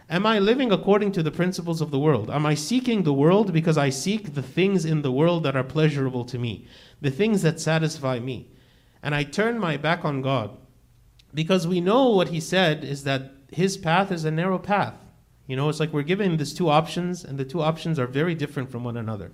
Am 0.09 0.25
I 0.25 0.39
living 0.39 0.71
according 0.71 1.11
to 1.13 1.23
the 1.23 1.31
principles 1.31 1.81
of 1.81 1.91
the 1.91 1.99
world? 1.99 2.29
Am 2.31 2.45
I 2.45 2.53
seeking 2.53 3.03
the 3.03 3.13
world 3.13 3.51
because 3.51 3.77
I 3.77 3.89
seek 3.89 4.33
the 4.33 4.41
things 4.41 4.85
in 4.85 5.01
the 5.01 5.11
world 5.11 5.43
that 5.43 5.57
are 5.57 5.63
pleasurable 5.63 6.23
to 6.25 6.39
me, 6.39 6.65
the 7.01 7.11
things 7.11 7.41
that 7.41 7.59
satisfy 7.59 8.19
me? 8.19 8.49
And 9.03 9.13
I 9.13 9.23
turn 9.23 9.59
my 9.59 9.75
back 9.75 10.05
on 10.05 10.21
God 10.21 10.57
because 11.33 11.67
we 11.67 11.81
know 11.81 12.09
what 12.09 12.29
He 12.29 12.39
said 12.39 12.85
is 12.85 13.03
that 13.03 13.33
His 13.51 13.75
path 13.75 14.11
is 14.11 14.23
a 14.23 14.31
narrow 14.31 14.59
path. 14.59 14.95
You 15.45 15.57
know, 15.57 15.67
it's 15.67 15.79
like 15.79 15.91
we're 15.91 16.03
given 16.03 16.37
these 16.37 16.53
two 16.53 16.69
options, 16.69 17.23
and 17.23 17.37
the 17.37 17.45
two 17.45 17.61
options 17.61 17.99
are 17.99 18.07
very 18.07 18.35
different 18.35 18.69
from 18.71 18.83
one 18.83 18.97
another. 18.97 19.31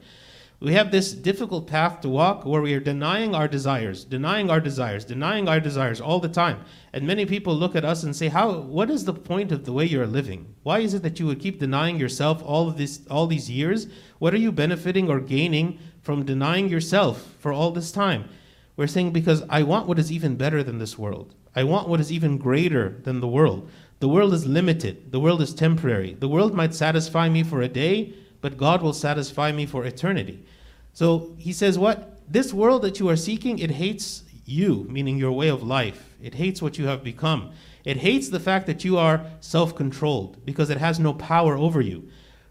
We 0.63 0.75
have 0.75 0.91
this 0.91 1.11
difficult 1.11 1.67
path 1.67 1.99
to 1.99 2.09
walk 2.09 2.45
where 2.45 2.61
we 2.61 2.73
are 2.73 2.79
denying 2.79 3.35
our 3.35 3.49
desires, 3.49 4.05
denying 4.05 4.49
our 4.49 4.61
desires, 4.61 5.03
denying 5.03 5.49
our 5.49 5.59
desires 5.59 5.99
all 5.99 6.21
the 6.21 6.29
time. 6.29 6.61
And 6.93 7.05
many 7.05 7.25
people 7.25 7.53
look 7.53 7.75
at 7.75 7.83
us 7.83 8.01
and 8.03 8.15
say, 8.15 8.29
"How 8.29 8.59
what 8.59 8.89
is 8.89 9.03
the 9.03 9.13
point 9.13 9.51
of 9.51 9.65
the 9.65 9.73
way 9.73 9.83
you're 9.83 10.07
living? 10.07 10.45
Why 10.63 10.79
is 10.79 10.93
it 10.93 11.03
that 11.03 11.19
you 11.19 11.25
would 11.25 11.41
keep 11.41 11.59
denying 11.59 11.99
yourself 11.99 12.41
all 12.45 12.69
of 12.69 12.77
this 12.77 13.01
all 13.11 13.27
these 13.27 13.51
years? 13.51 13.87
What 14.19 14.33
are 14.33 14.37
you 14.37 14.53
benefiting 14.53 15.09
or 15.09 15.19
gaining 15.19 15.79
from 16.01 16.23
denying 16.23 16.69
yourself 16.69 17.35
for 17.39 17.51
all 17.51 17.71
this 17.71 17.91
time?" 17.91 18.29
We're 18.77 18.87
saying 18.87 19.11
because 19.11 19.43
I 19.49 19.63
want 19.63 19.89
what 19.89 19.99
is 19.99 20.13
even 20.13 20.37
better 20.37 20.63
than 20.63 20.77
this 20.77 20.97
world. 20.97 21.35
I 21.53 21.65
want 21.65 21.89
what 21.89 21.99
is 21.99 22.09
even 22.09 22.37
greater 22.37 23.01
than 23.03 23.19
the 23.19 23.27
world. 23.27 23.67
The 23.99 24.07
world 24.07 24.33
is 24.33 24.47
limited. 24.47 25.11
The 25.11 25.19
world 25.19 25.41
is 25.41 25.53
temporary. 25.53 26.15
The 26.17 26.29
world 26.29 26.53
might 26.53 26.73
satisfy 26.73 27.27
me 27.27 27.43
for 27.43 27.61
a 27.61 27.67
day, 27.67 28.13
but 28.43 28.57
God 28.57 28.81
will 28.81 28.93
satisfy 28.93 29.53
me 29.53 29.65
for 29.65 29.85
eternity. 29.85 30.45
So 30.91 31.33
he 31.37 31.53
says, 31.53 31.79
What? 31.79 32.19
This 32.29 32.53
world 32.53 32.81
that 32.81 32.99
you 32.99 33.07
are 33.07 33.15
seeking, 33.15 33.57
it 33.57 33.71
hates 33.71 34.23
you, 34.45 34.85
meaning 34.89 35.17
your 35.17 35.31
way 35.31 35.47
of 35.47 35.63
life. 35.63 36.09
It 36.21 36.35
hates 36.35 36.61
what 36.61 36.77
you 36.77 36.85
have 36.87 37.05
become. 37.05 37.51
It 37.85 37.97
hates 37.97 38.27
the 38.27 38.41
fact 38.41 38.67
that 38.67 38.83
you 38.83 38.97
are 38.97 39.25
self 39.39 39.73
controlled 39.75 40.45
because 40.45 40.69
it 40.69 40.77
has 40.77 40.99
no 40.99 41.13
power 41.13 41.55
over 41.57 41.79
you. 41.79 42.09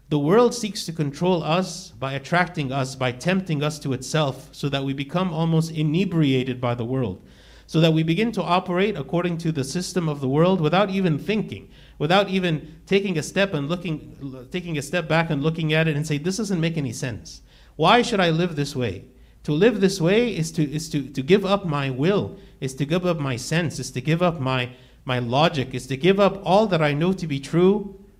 The 0.09 0.17
world 0.17 0.55
seeks 0.55 0.83
to 0.85 0.91
control 0.91 1.43
us 1.43 1.89
by 1.91 2.13
attracting 2.13 2.71
us, 2.71 2.95
by 2.95 3.11
tempting 3.11 3.61
us 3.61 3.77
to 3.79 3.93
itself, 3.93 4.49
so 4.51 4.69
that 4.69 4.83
we 4.83 4.93
become 4.93 5.31
almost 5.31 5.69
inebriated 5.69 6.59
by 6.59 6.73
the 6.73 6.85
world, 6.85 7.21
so 7.67 7.79
that 7.81 7.93
we 7.93 8.01
begin 8.01 8.31
to 8.31 8.41
operate 8.41 8.97
according 8.97 9.37
to 9.39 9.51
the 9.51 9.63
system 9.63 10.09
of 10.09 10.21
the 10.21 10.29
world 10.29 10.59
without 10.59 10.89
even 10.89 11.19
thinking, 11.19 11.69
without 12.03 12.27
even 12.29 12.53
taking 12.85 13.17
a 13.17 13.23
step 13.23 13.53
and 13.53 13.69
looking, 13.69 14.47
taking 14.51 14.77
a 14.77 14.81
step 14.81 15.07
back 15.07 15.29
and 15.29 15.41
looking 15.41 15.71
at 15.71 15.87
it 15.87 15.95
and 15.95 16.05
say, 16.05 16.17
"This 16.17 16.37
doesn't 16.37 16.59
make 16.59 16.77
any 16.77 16.91
sense." 16.91 17.41
Why 17.77 18.01
should 18.01 18.19
I 18.19 18.29
live 18.29 18.55
this 18.55 18.75
way? 18.75 19.05
To 19.43 19.53
live 19.53 19.79
this 19.79 19.99
way 20.01 20.35
is 20.35 20.51
to, 20.51 20.63
is 20.77 20.89
to, 20.89 20.99
to 21.17 21.21
give 21.21 21.45
up 21.45 21.65
my 21.65 21.89
will, 21.89 22.37
is 22.59 22.73
to 22.75 22.85
give 22.85 23.05
up 23.05 23.19
my 23.19 23.37
sense, 23.37 23.79
is 23.79 23.91
to 23.91 24.01
give 24.01 24.21
up 24.21 24.39
my, 24.39 24.69
my 25.05 25.19
logic, 25.19 25.73
is 25.73 25.87
to 25.87 25.97
give 25.97 26.19
up 26.19 26.41
all 26.45 26.67
that 26.67 26.81
I 26.81 26.93
know 26.93 27.13
to 27.13 27.27
be 27.27 27.39
true 27.39 27.73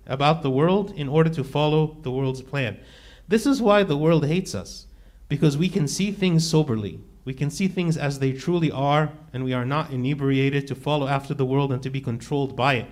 about 0.06 0.42
the 0.42 0.50
world 0.50 0.92
in 0.96 1.08
order 1.08 1.30
to 1.30 1.44
follow 1.44 1.98
the 2.02 2.10
world's 2.10 2.42
plan. 2.42 2.78
This 3.28 3.46
is 3.46 3.62
why 3.62 3.82
the 3.82 3.96
world 4.04 4.26
hates 4.26 4.54
us, 4.54 4.86
because 5.28 5.56
we 5.56 5.68
can 5.68 5.88
see 5.88 6.10
things 6.10 6.46
soberly. 6.46 7.00
We 7.24 7.32
can 7.32 7.50
see 7.50 7.68
things 7.68 7.96
as 7.96 8.18
they 8.18 8.32
truly 8.32 8.70
are, 8.70 9.12
and 9.32 9.44
we 9.44 9.54
are 9.54 9.64
not 9.64 9.90
inebriated 9.90 10.66
to 10.66 10.74
follow 10.74 11.06
after 11.06 11.32
the 11.34 11.46
world 11.46 11.72
and 11.72 11.82
to 11.82 11.90
be 11.90 12.00
controlled 12.00 12.54
by 12.54 12.74
it. 12.74 12.86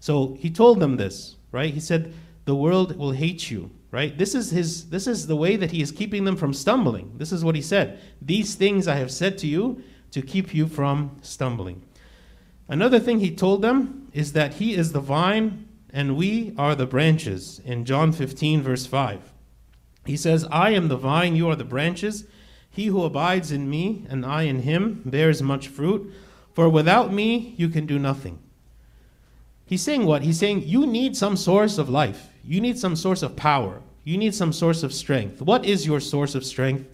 So 0.00 0.36
he 0.40 0.50
told 0.50 0.80
them 0.80 0.96
this, 0.96 1.36
right? 1.52 1.72
He 1.72 1.80
said, 1.80 2.12
The 2.44 2.54
world 2.54 2.96
will 2.96 3.12
hate 3.12 3.50
you 3.50 3.70
right? 3.90 4.16
This 4.16 4.34
is 4.34 4.50
his 4.50 4.88
this 4.90 5.06
is 5.06 5.26
the 5.26 5.36
way 5.36 5.56
that 5.56 5.70
he 5.70 5.82
is 5.82 5.90
keeping 5.90 6.24
them 6.24 6.36
from 6.36 6.54
stumbling. 6.54 7.12
This 7.16 7.32
is 7.32 7.44
what 7.44 7.54
he 7.54 7.62
said. 7.62 8.00
These 8.22 8.54
things 8.54 8.86
i 8.86 8.96
have 8.96 9.10
said 9.10 9.38
to 9.38 9.46
you 9.46 9.82
to 10.12 10.22
keep 10.22 10.54
you 10.54 10.66
from 10.66 11.16
stumbling. 11.22 11.82
Another 12.68 13.00
thing 13.00 13.20
he 13.20 13.34
told 13.34 13.62
them 13.62 14.08
is 14.12 14.32
that 14.32 14.54
he 14.54 14.74
is 14.74 14.92
the 14.92 15.00
vine 15.00 15.68
and 15.92 16.16
we 16.16 16.54
are 16.56 16.76
the 16.76 16.86
branches 16.86 17.60
in 17.64 17.84
john 17.84 18.12
15 18.12 18.62
verse 18.62 18.86
5 18.86 19.32
he 20.04 20.16
says 20.16 20.46
i 20.52 20.70
am 20.70 20.86
the 20.86 20.96
vine 20.96 21.34
you 21.36 21.48
are 21.48 21.56
the 21.56 21.64
branches. 21.64 22.24
He 22.72 22.86
who 22.86 23.02
abides 23.02 23.50
in 23.50 23.68
me 23.68 24.06
and 24.08 24.24
i 24.24 24.42
in 24.42 24.60
him 24.60 25.02
bears 25.04 25.42
much 25.42 25.66
fruit. 25.66 26.12
For 26.52 26.68
without 26.68 27.12
me 27.12 27.54
you 27.56 27.68
can 27.68 27.86
do 27.86 27.98
nothing 27.98 28.38
he's 29.70 29.82
saying 29.82 30.04
what 30.04 30.22
he's 30.22 30.38
saying 30.38 30.62
you 30.66 30.86
need 30.86 31.16
some 31.16 31.36
source 31.36 31.78
of 31.78 31.88
life 31.88 32.30
you 32.44 32.60
need 32.60 32.78
some 32.78 32.96
source 32.96 33.22
of 33.22 33.36
power. 33.36 33.82
You 34.04 34.16
need 34.16 34.34
some 34.34 34.52
source 34.52 34.82
of 34.82 34.94
strength. 34.94 35.42
What 35.42 35.64
is 35.64 35.86
your 35.86 36.00
source 36.00 36.34
of 36.34 36.44
strength? 36.44 36.88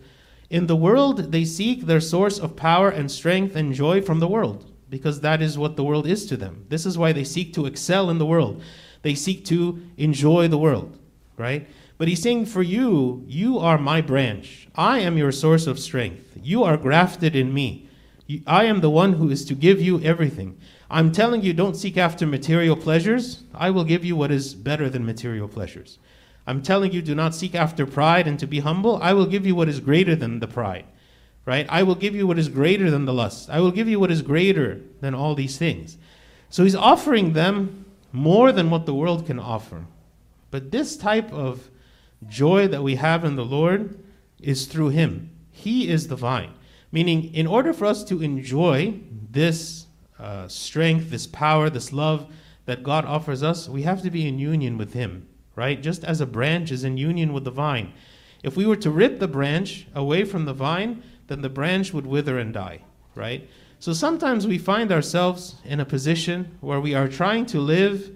In 0.50 0.66
the 0.66 0.76
world, 0.76 1.32
they 1.32 1.44
seek 1.44 1.82
their 1.82 2.00
source 2.00 2.38
of 2.38 2.56
power 2.56 2.88
and 2.88 3.10
strength 3.10 3.56
and 3.56 3.72
joy 3.72 4.02
from 4.02 4.20
the 4.20 4.28
world 4.28 4.70
because 4.88 5.20
that 5.20 5.42
is 5.42 5.58
what 5.58 5.76
the 5.76 5.84
world 5.84 6.06
is 6.06 6.26
to 6.26 6.36
them. 6.36 6.66
This 6.68 6.86
is 6.86 6.98
why 6.98 7.12
they 7.12 7.24
seek 7.24 7.52
to 7.54 7.66
excel 7.66 8.10
in 8.10 8.18
the 8.18 8.26
world. 8.26 8.62
They 9.02 9.14
seek 9.14 9.44
to 9.46 9.80
enjoy 9.96 10.48
the 10.48 10.58
world, 10.58 10.98
right? 11.36 11.68
But 11.98 12.08
he's 12.08 12.22
saying, 12.22 12.46
For 12.46 12.62
you, 12.62 13.24
you 13.26 13.58
are 13.58 13.78
my 13.78 14.00
branch. 14.00 14.68
I 14.74 14.98
am 14.98 15.16
your 15.16 15.32
source 15.32 15.66
of 15.66 15.78
strength. 15.78 16.38
You 16.40 16.64
are 16.64 16.76
grafted 16.76 17.34
in 17.34 17.54
me. 17.54 17.88
I 18.46 18.64
am 18.64 18.80
the 18.80 18.90
one 18.90 19.14
who 19.14 19.30
is 19.30 19.44
to 19.46 19.54
give 19.54 19.80
you 19.80 20.00
everything. 20.02 20.58
I'm 20.90 21.10
telling 21.12 21.42
you, 21.42 21.52
don't 21.52 21.76
seek 21.76 21.96
after 21.96 22.26
material 22.26 22.76
pleasures. 22.76 23.42
I 23.54 23.70
will 23.70 23.84
give 23.84 24.04
you 24.04 24.14
what 24.16 24.30
is 24.30 24.54
better 24.54 24.88
than 24.88 25.04
material 25.04 25.48
pleasures. 25.48 25.98
I'm 26.46 26.62
telling 26.62 26.92
you, 26.92 27.02
do 27.02 27.14
not 27.14 27.34
seek 27.34 27.54
after 27.54 27.86
pride 27.86 28.28
and 28.28 28.38
to 28.38 28.46
be 28.46 28.60
humble. 28.60 29.00
I 29.02 29.12
will 29.12 29.26
give 29.26 29.44
you 29.44 29.56
what 29.56 29.68
is 29.68 29.80
greater 29.80 30.14
than 30.14 30.38
the 30.38 30.46
pride, 30.46 30.84
right? 31.44 31.66
I 31.68 31.82
will 31.82 31.96
give 31.96 32.14
you 32.14 32.26
what 32.26 32.38
is 32.38 32.48
greater 32.48 32.88
than 32.88 33.04
the 33.04 33.12
lust. 33.12 33.50
I 33.50 33.60
will 33.60 33.72
give 33.72 33.88
you 33.88 33.98
what 33.98 34.12
is 34.12 34.22
greater 34.22 34.80
than 35.00 35.14
all 35.14 35.34
these 35.34 35.58
things. 35.58 35.98
So 36.50 36.62
he's 36.62 36.76
offering 36.76 37.32
them 37.32 37.86
more 38.12 38.52
than 38.52 38.70
what 38.70 38.86
the 38.86 38.94
world 38.94 39.26
can 39.26 39.40
offer. 39.40 39.86
But 40.52 40.70
this 40.70 40.96
type 40.96 41.32
of 41.32 41.68
joy 42.28 42.68
that 42.68 42.84
we 42.84 42.94
have 42.94 43.24
in 43.24 43.34
the 43.34 43.44
Lord 43.44 43.98
is 44.40 44.66
through 44.66 44.90
him. 44.90 45.30
He 45.50 45.88
is 45.88 46.06
the 46.06 46.16
vine. 46.16 46.52
Meaning, 46.92 47.34
in 47.34 47.48
order 47.48 47.72
for 47.72 47.86
us 47.86 48.04
to 48.04 48.22
enjoy 48.22 49.00
this 49.30 49.85
uh, 50.18 50.48
strength, 50.48 51.10
this 51.10 51.26
power, 51.26 51.68
this 51.68 51.92
love 51.92 52.30
that 52.64 52.82
God 52.82 53.04
offers 53.04 53.42
us, 53.42 53.68
we 53.68 53.82
have 53.82 54.02
to 54.02 54.10
be 54.10 54.26
in 54.26 54.38
union 54.38 54.78
with 54.78 54.92
Him, 54.92 55.26
right? 55.54 55.80
Just 55.80 56.04
as 56.04 56.20
a 56.20 56.26
branch 56.26 56.70
is 56.70 56.84
in 56.84 56.96
union 56.96 57.32
with 57.32 57.44
the 57.44 57.50
vine. 57.50 57.92
If 58.42 58.56
we 58.56 58.66
were 58.66 58.76
to 58.76 58.90
rip 58.90 59.18
the 59.18 59.28
branch 59.28 59.86
away 59.94 60.24
from 60.24 60.44
the 60.44 60.54
vine, 60.54 61.02
then 61.26 61.42
the 61.42 61.48
branch 61.48 61.92
would 61.92 62.06
wither 62.06 62.38
and 62.38 62.52
die, 62.52 62.82
right? 63.14 63.48
So 63.78 63.92
sometimes 63.92 64.46
we 64.46 64.58
find 64.58 64.90
ourselves 64.90 65.56
in 65.64 65.80
a 65.80 65.84
position 65.84 66.56
where 66.60 66.80
we 66.80 66.94
are 66.94 67.08
trying 67.08 67.46
to 67.46 67.60
live 67.60 68.10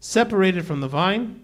separated 0.00 0.66
from 0.66 0.80
the 0.80 0.88
vine, 0.88 1.40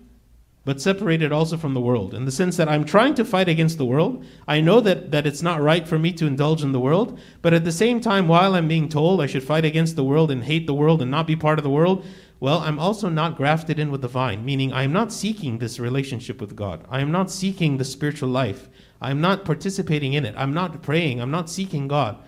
but 0.65 0.81
separated 0.81 1.33
also 1.33 1.57
from 1.57 1.73
the 1.73 1.81
world, 1.81 2.13
in 2.13 2.27
the 2.27 2.31
sense 2.31 2.57
that 2.57 2.69
I'm 2.69 2.85
trying 2.85 3.15
to 3.15 3.25
fight 3.25 3.49
against 3.49 3.79
the 3.79 3.85
world. 3.85 4.25
I 4.47 4.61
know 4.61 4.81
that, 4.81 5.11
that 5.11 5.27
it's 5.27 5.43
not 5.43 5.63
right 5.63 5.89
for 5.89 5.99
me 5.99 6.13
to 6.13 6.27
indulge 6.27 6.63
in 6.63 6.73
the 6.73 6.81
world, 6.81 7.19
but 7.41 7.55
at 7.55 7.65
the 7.65 7.73
same 7.73 8.01
time, 8.01 8.29
while 8.29 8.55
I'm 8.55 8.69
being 8.69 8.89
told 8.89 9.21
I 9.21 9.27
should 9.27 9.43
fight 9.43 9.65
against 9.65 9.97
the 9.97 10.05
world 10.05 10.31
and 10.31 10.45
hate 10.45 10.67
the 10.67 10.75
world 10.75 11.01
and 11.01 11.11
not 11.11 11.27
be 11.27 11.37
part 11.37 11.59
of 11.59 11.63
the 11.63 11.71
world, 11.71 12.05
well, 12.41 12.59
I'm 12.59 12.79
also 12.79 13.09
not 13.09 13.37
grafted 13.37 13.79
in 13.79 13.91
with 13.91 14.03
the 14.03 14.09
vine, 14.09 14.45
meaning 14.45 14.73
I'm 14.73 14.93
not 14.93 15.13
seeking 15.13 15.59
this 15.59 15.79
relationship 15.79 16.41
with 16.41 16.57
God. 16.57 16.85
I 16.91 17.01
am 17.01 17.13
not 17.13 17.31
seeking 17.31 17.77
the 17.77 17.85
spiritual 17.85 18.31
life. 18.31 18.69
I'm 19.01 19.21
not 19.21 19.45
participating 19.45 20.13
in 20.13 20.25
it. 20.27 20.35
I'm 20.37 20.53
not 20.53 20.83
praying. 20.83 21.21
I'm 21.21 21.31
not 21.31 21.51
seeking 21.51 21.89
God, 21.89 22.19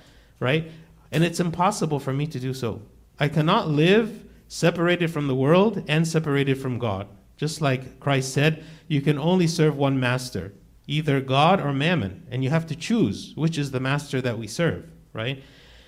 right? 0.40 0.70
And 1.10 1.22
it's 1.22 1.40
impossible 1.40 1.98
for 1.98 2.12
me 2.12 2.26
to 2.26 2.40
do 2.40 2.54
so. 2.54 2.82
I 3.20 3.28
cannot 3.28 3.68
live 3.68 4.24
separated 4.48 5.10
from 5.10 5.28
the 5.28 5.34
world 5.34 5.84
and 5.88 6.06
separated 6.08 6.60
from 6.60 6.78
God. 6.78 7.08
Just 7.42 7.60
like 7.60 7.98
Christ 7.98 8.32
said, 8.32 8.62
you 8.86 9.00
can 9.00 9.18
only 9.18 9.48
serve 9.48 9.76
one 9.76 9.98
master, 9.98 10.52
either 10.86 11.20
God 11.20 11.60
or 11.60 11.72
mammon, 11.72 12.24
and 12.30 12.44
you 12.44 12.50
have 12.50 12.68
to 12.68 12.76
choose 12.76 13.32
which 13.34 13.58
is 13.58 13.72
the 13.72 13.80
master 13.80 14.20
that 14.20 14.38
we 14.38 14.46
serve, 14.46 14.88
right? 15.12 15.42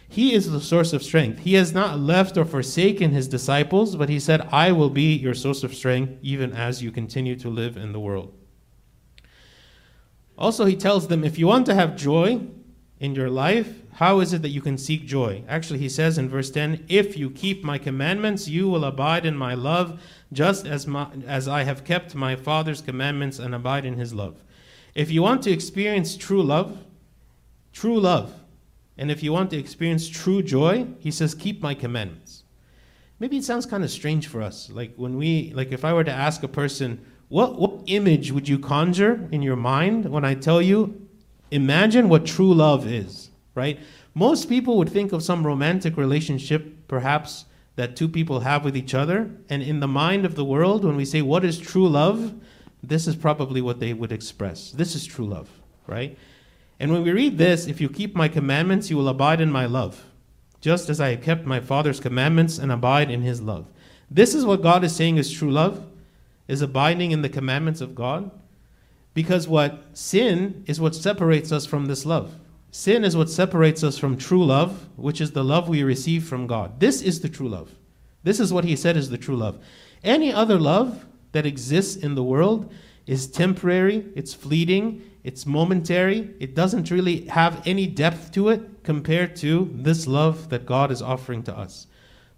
He 0.09 0.35
is 0.35 0.51
the 0.51 0.61
source 0.61 0.93
of 0.93 1.05
strength. 1.05 1.39
He 1.39 1.55
has 1.55 1.73
not 1.73 2.01
left 2.01 2.37
or 2.37 2.45
forsaken 2.45 3.13
his 3.13 3.29
disciples, 3.29 3.95
but 3.95 4.09
he 4.09 4.19
said, 4.19 4.49
I 4.51 4.73
will 4.73 4.91
be 4.91 5.15
your 5.15 5.33
source 5.33 5.63
of 5.63 5.77
strength 5.77 6.19
even 6.23 6.53
as 6.53 6.83
you 6.83 6.91
continue 6.91 7.37
to 7.37 7.49
live 7.49 7.77
in 7.77 7.93
the 7.93 8.01
world. 8.01 8.35
Also, 10.37 10.65
he 10.65 10.75
tells 10.75 11.07
them, 11.07 11.23
if 11.23 11.39
you 11.39 11.47
want 11.47 11.67
to 11.67 11.75
have 11.77 11.95
joy 11.95 12.41
in 13.05 13.15
your 13.15 13.29
life, 13.29 13.83
how 13.93 14.21
is 14.21 14.33
it 14.33 14.41
that 14.41 14.49
you 14.49 14.63
can 14.63 14.79
seek 14.79 15.05
joy? 15.05 15.45
Actually, 15.47 15.79
he 15.79 15.91
says 15.91 16.17
in 16.17 16.27
verse 16.27 16.51
10 16.51 16.87
If 16.89 17.19
you 17.19 17.29
keep 17.29 17.63
my 17.63 17.77
commandments, 17.77 18.49
you 18.49 18.67
will 18.67 18.87
abide 18.87 19.27
in 19.27 19.37
my 19.37 19.53
love, 19.53 20.01
just 20.33 20.67
as, 20.67 20.87
my, 20.87 21.09
as 21.27 21.47
I 21.47 21.65
have 21.65 21.85
kept 21.85 22.15
my 22.15 22.35
Father's 22.35 22.81
commandments 22.81 23.39
and 23.39 23.55
abide 23.55 23.85
in 23.85 23.99
his 23.99 24.15
love. 24.15 24.43
If 24.95 25.11
you 25.11 25.23
want 25.23 25.43
to 25.43 25.51
experience 25.51 26.17
true 26.17 26.43
love, 26.43 26.79
true 27.75 28.01
love, 28.01 28.33
and 28.97 29.11
if 29.11 29.23
you 29.23 29.35
want 29.35 29.51
to 29.51 29.59
experience 29.59 30.09
true 30.09 30.43
joy, 30.43 30.87
he 30.99 31.11
says, 31.11 31.35
Keep 31.35 31.61
my 31.61 31.75
commandments. 31.75 32.45
Maybe 33.19 33.37
it 33.37 33.45
sounds 33.45 33.67
kind 33.67 33.85
of 33.85 33.91
strange 33.91 34.29
for 34.29 34.41
us. 34.41 34.71
Like 34.71 34.95
when 34.97 35.19
we, 35.19 35.53
like 35.55 35.73
if 35.73 35.85
I 35.85 35.93
were 35.93 36.05
to 36.05 36.11
ask 36.11 36.43
a 36.43 36.49
person, 36.49 37.05
what, 37.29 37.61
what 37.61 37.83
image 37.87 38.33
would 38.33 38.49
you 38.49 38.59
conjure 38.59 39.29
in 39.31 39.43
your 39.43 39.57
mind 39.57 40.07
when 40.07 40.25
I 40.25 40.35
tell 40.35 40.63
you, 40.63 41.04
imagine 41.51 42.09
what 42.09 42.27
true 42.27 42.53
love 42.53 42.87
is? 42.87 43.31
right? 43.55 43.79
Most 44.15 44.49
people 44.49 44.77
would 44.79 44.89
think 44.89 45.13
of 45.13 45.23
some 45.23 45.47
romantic 45.47 45.97
relationship, 45.97 46.89
perhaps 46.89 47.47
that 47.77 47.97
two 47.97 48.09
people 48.09 48.41
have 48.41 48.65
with 48.65 48.77
each 48.77 48.95
other. 48.95 49.31
And 49.49 49.63
in 49.63 49.81
the 49.81 49.89
mind 49.89 50.25
of 50.25 50.35
the 50.35 50.45
world, 50.45 50.85
when 50.85 50.97
we 50.97 51.05
say, 51.05 51.23
What 51.23 51.45
is 51.45 51.59
true 51.59 51.89
love? 51.89 52.35
this 52.83 53.07
is 53.07 53.17
probably 53.17 53.63
what 53.63 53.81
they 53.81 53.95
would 53.95 54.13
express. 54.13 54.71
This 54.71 54.95
is 54.95 55.07
true 55.07 55.25
love, 55.25 55.49
right? 55.87 56.19
And 56.79 56.93
when 56.93 57.03
we 57.03 57.13
read 57.13 57.39
this, 57.39 57.67
if 57.67 57.81
you 57.81 57.89
keep 57.89 58.15
my 58.15 58.29
commandments, 58.29 58.91
you 58.91 58.99
will 58.99 59.09
abide 59.09 59.41
in 59.41 59.51
my 59.51 59.65
love, 59.65 60.05
just 60.61 60.91
as 60.91 61.01
I 61.01 61.13
have 61.13 61.23
kept 61.23 61.47
my 61.47 61.61
Father's 61.61 61.99
commandments 61.99 62.59
and 62.59 62.71
abide 62.71 63.11
in 63.11 63.23
his 63.23 63.41
love. 63.41 63.71
This 64.11 64.35
is 64.35 64.45
what 64.45 64.61
God 64.61 64.85
is 64.85 64.95
saying 64.95 65.17
is 65.17 65.33
true 65.33 65.51
love, 65.51 65.87
is 66.47 66.61
abiding 66.61 67.13
in 67.13 67.23
the 67.23 67.31
commandments 67.31 67.81
of 67.81 67.95
God. 67.95 68.31
Because 69.15 69.49
what 69.49 69.97
sin 69.97 70.65
is 70.67 70.81
what 70.81 70.95
separates 70.95 71.53
us 71.53 71.65
from 71.65 71.87
this 71.87 72.05
love. 72.05 72.35
Sin 72.71 73.05
is 73.05 73.17
what 73.17 73.31
separates 73.31 73.85
us 73.85 73.97
from 73.97 74.17
true 74.17 74.45
love, 74.45 74.89
which 74.97 75.21
is 75.21 75.31
the 75.31 75.45
love 75.45 75.69
we 75.69 75.85
receive 75.85 76.25
from 76.25 76.49
God. 76.49 76.81
This 76.81 77.01
is 77.01 77.21
the 77.21 77.29
true 77.29 77.49
love. 77.49 77.71
This 78.25 78.41
is 78.41 78.53
what 78.53 78.65
he 78.65 78.75
said 78.75 78.97
is 78.97 79.11
the 79.11 79.19
true 79.19 79.37
love. 79.37 79.63
Any 80.03 80.33
other 80.33 80.59
love 80.59 81.07
that 81.33 81.47
exists 81.47 81.95
in 81.95 82.17
the 82.17 82.25
world 82.25 82.73
is 83.07 83.27
temporary, 83.27 84.07
it's 84.17 84.35
fleeting, 84.35 85.03
it's 85.23 85.47
momentary, 85.47 86.35
it 86.41 86.55
doesn't 86.55 86.91
really 86.91 87.27
have 87.27 87.63
any 87.67 87.87
depth 87.87 88.33
to 88.33 88.49
it 88.49 88.83
compared 88.83 89.37
to 89.37 89.71
this 89.75 90.07
love 90.07 90.49
that 90.49 90.67
God 90.67 90.91
is 90.91 91.03
offering 91.03 91.43
to 91.45 91.57
us. 91.57 91.87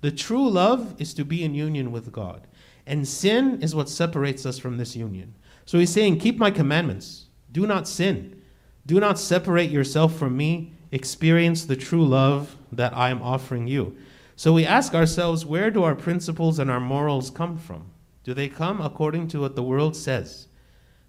The 0.00 0.11
true 0.11 0.49
love 0.49 0.95
is 1.00 1.14
to 1.14 1.25
be 1.25 1.45
in 1.45 1.54
union 1.54 1.92
with 1.92 2.12
God, 2.12 2.47
and 2.87 3.06
sin 3.06 3.62
is 3.62 3.75
what 3.75 3.88
separates 3.88 4.45
us 4.45 4.59
from 4.59 4.76
this 4.76 4.95
union. 4.95 5.35
So 5.66 5.78
he's 5.78 5.92
saying, 5.92 6.20
Keep 6.20 6.38
my 6.38 6.50
commandments, 6.50 7.26
do 7.52 7.66
not 7.66 7.87
sin. 7.87 8.40
Do 8.87 9.00
not 9.00 9.18
separate 9.18 9.70
yourself 9.70 10.16
from 10.16 10.37
me. 10.37 10.73
Experience 10.92 11.64
the 11.64 11.76
true 11.76 12.06
love 12.06 12.56
that 12.70 12.96
I 12.96 13.11
am 13.11 13.20
offering 13.20 13.66
you. 13.66 13.96
So 14.37 14.52
we 14.52 14.64
ask 14.64 14.94
ourselves, 14.94 15.44
where 15.44 15.70
do 15.70 15.82
our 15.82 15.94
principles 15.94 16.58
and 16.58 16.70
our 16.70 16.80
morals 16.80 17.30
come 17.30 17.58
from? 17.58 17.90
Do 18.23 18.35
they 18.35 18.49
come 18.49 18.80
according 18.80 19.28
to 19.28 19.40
what 19.40 19.56
the 19.56 19.62
world 19.62 19.96
says? 19.96 20.46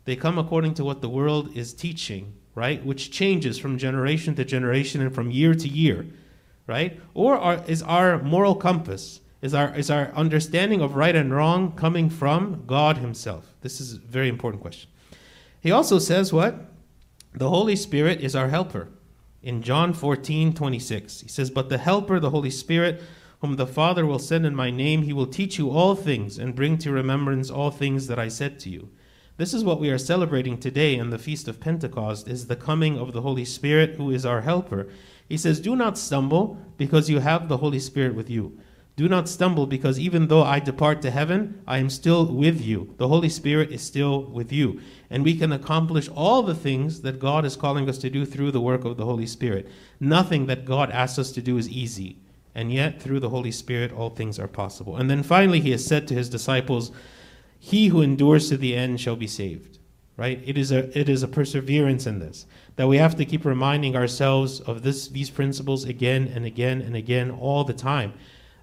They 0.06 0.16
come 0.16 0.38
according 0.38 0.74
to 0.76 0.86
what 0.86 1.02
the 1.02 1.10
world 1.10 1.56
is 1.56 1.74
teaching, 1.74 2.34
right? 2.56 2.84
Which 2.86 3.12
changes 3.12 3.58
from 3.58 3.78
generation 3.78 4.34
to 4.36 4.46
generation 4.46 5.02
and 5.02 5.14
from 5.14 5.30
year 5.30 5.54
to 5.54 5.68
year, 5.68 6.08
right? 6.66 7.00
Or 7.14 7.38
are, 7.38 7.64
is 7.68 7.84
our 7.84 8.24
moral 8.24 8.56
compass, 8.56 9.20
is 9.42 9.54
our, 9.54 9.76
is 9.76 9.92
our 9.92 10.12
understanding 10.14 10.82
of 10.82 10.96
right 10.96 11.16
and 11.16 11.34
wrong 11.34 11.72
coming 11.74 12.10
from 12.10 12.64
God 12.66 12.98
Himself? 12.98 13.54
This 13.62 13.80
is 13.80 13.94
a 13.94 14.00
very 14.00 14.30
important 14.30 14.62
question. 14.62 14.90
He 15.60 15.72
also 15.72 16.00
says 16.00 16.34
what? 16.34 16.72
The 17.34 17.50
Holy 17.50 17.76
Spirit 17.76 18.22
is 18.22 18.36
our 18.36 18.50
helper. 18.50 18.90
In 19.44 19.62
John 19.62 19.94
14, 19.94 20.54
26, 20.54 21.22
he 21.22 21.28
says, 21.28 21.52
But 21.52 21.70
the 21.70 21.78
helper, 21.78 22.20
the 22.20 22.32
Holy 22.32 22.50
Spirit, 22.50 23.02
whom 23.42 23.56
the 23.56 23.68
Father 23.68 24.06
will 24.06 24.20
send 24.20 24.46
in 24.46 24.56
my 24.56 24.72
name, 24.72 25.04
he 25.04 25.14
will 25.14 25.28
teach 25.28 25.60
you 25.60 25.70
all 25.70 25.96
things 25.96 26.40
and 26.40 26.56
bring 26.56 26.78
to 26.80 26.92
remembrance 26.92 27.52
all 27.52 27.70
things 27.70 28.08
that 28.08 28.18
I 28.18 28.28
said 28.30 28.60
to 28.62 28.70
you. 28.70 28.90
This 29.38 29.54
is 29.54 29.64
what 29.64 29.80
we 29.80 29.92
are 29.92 30.00
celebrating 30.00 30.58
today 30.58 30.96
in 30.96 31.12
the 31.12 31.20
Feast 31.20 31.48
of 31.48 31.60
Pentecost, 31.60 32.28
is 32.28 32.48
the 32.48 32.56
coming 32.56 32.98
of 32.98 33.14
the 33.14 33.22
Holy 33.22 33.46
Spirit, 33.46 33.96
who 33.96 34.10
is 34.10 34.26
our 34.26 34.42
helper. 34.42 34.88
He 35.30 35.38
says, 35.38 35.60
Do 35.60 35.76
not 35.76 35.98
stumble, 35.98 36.58
because 36.78 37.08
you 37.08 37.20
have 37.20 37.48
the 37.48 37.58
Holy 37.58 37.80
Spirit 37.80 38.16
with 38.16 38.32
you. 38.32 38.60
Do 38.98 39.08
not 39.08 39.30
stumble, 39.30 39.68
because 39.68 40.00
even 40.00 40.28
though 40.28 40.42
I 40.42 40.60
depart 40.60 41.04
to 41.04 41.12
heaven, 41.12 41.62
I 41.68 41.78
am 41.78 41.88
still 41.88 42.26
with 42.26 42.60
you. 42.60 42.96
The 42.98 43.08
Holy 43.08 43.30
Spirit 43.30 43.72
is 43.72 43.84
still 43.84 44.24
with 44.24 44.52
you. 44.52 44.82
And 45.12 45.24
we 45.24 45.38
can 45.38 45.52
accomplish 45.52 46.10
all 46.10 46.42
the 46.42 46.56
things 46.56 47.02
that 47.02 47.20
God 47.20 47.46
is 47.46 47.56
calling 47.56 47.88
us 47.88 48.00
to 48.00 48.10
do 48.10 48.26
through 48.26 48.50
the 48.50 48.60
work 48.60 48.86
of 48.86 48.98
the 48.98 49.06
Holy 49.06 49.28
Spirit. 49.28 49.70
Nothing 50.00 50.48
that 50.48 50.66
God 50.66 50.90
asks 50.90 51.20
us 51.20 51.32
to 51.34 51.44
do 51.44 51.60
is 51.60 51.70
easy. 51.70 52.18
And 52.56 52.74
yet, 52.74 53.00
through 53.00 53.20
the 53.20 53.30
Holy 53.30 53.52
Spirit, 53.52 53.94
all 53.94 54.10
things 54.10 54.40
are 54.40 54.48
possible. 54.48 54.98
And 54.98 55.12
then 55.12 55.22
finally, 55.22 55.60
he 55.60 55.70
has 55.72 55.86
said 55.86 56.08
to 56.08 56.16
his 56.16 56.28
disciples, 56.28 56.92
He 57.60 57.90
who 57.90 58.02
endures 58.02 58.50
to 58.50 58.58
the 58.58 58.76
end 58.76 59.00
shall 59.00 59.16
be 59.16 59.28
saved. 59.28 59.78
Right? 60.18 60.42
It 60.44 60.58
is 60.58 60.72
a, 60.72 61.00
it 61.00 61.08
is 61.08 61.22
a 61.22 61.28
perseverance 61.28 62.08
in 62.08 62.18
this 62.18 62.48
that 62.78 62.88
we 62.88 62.98
have 62.98 63.16
to 63.18 63.26
keep 63.26 63.46
reminding 63.46 63.96
ourselves 63.96 64.60
of 64.62 64.82
this, 64.82 65.08
these 65.08 65.30
principles 65.30 65.86
again 65.86 66.32
and 66.34 66.46
again 66.46 66.82
and 66.82 66.96
again 66.96 67.30
all 67.30 67.64
the 67.64 67.74
time 67.74 68.14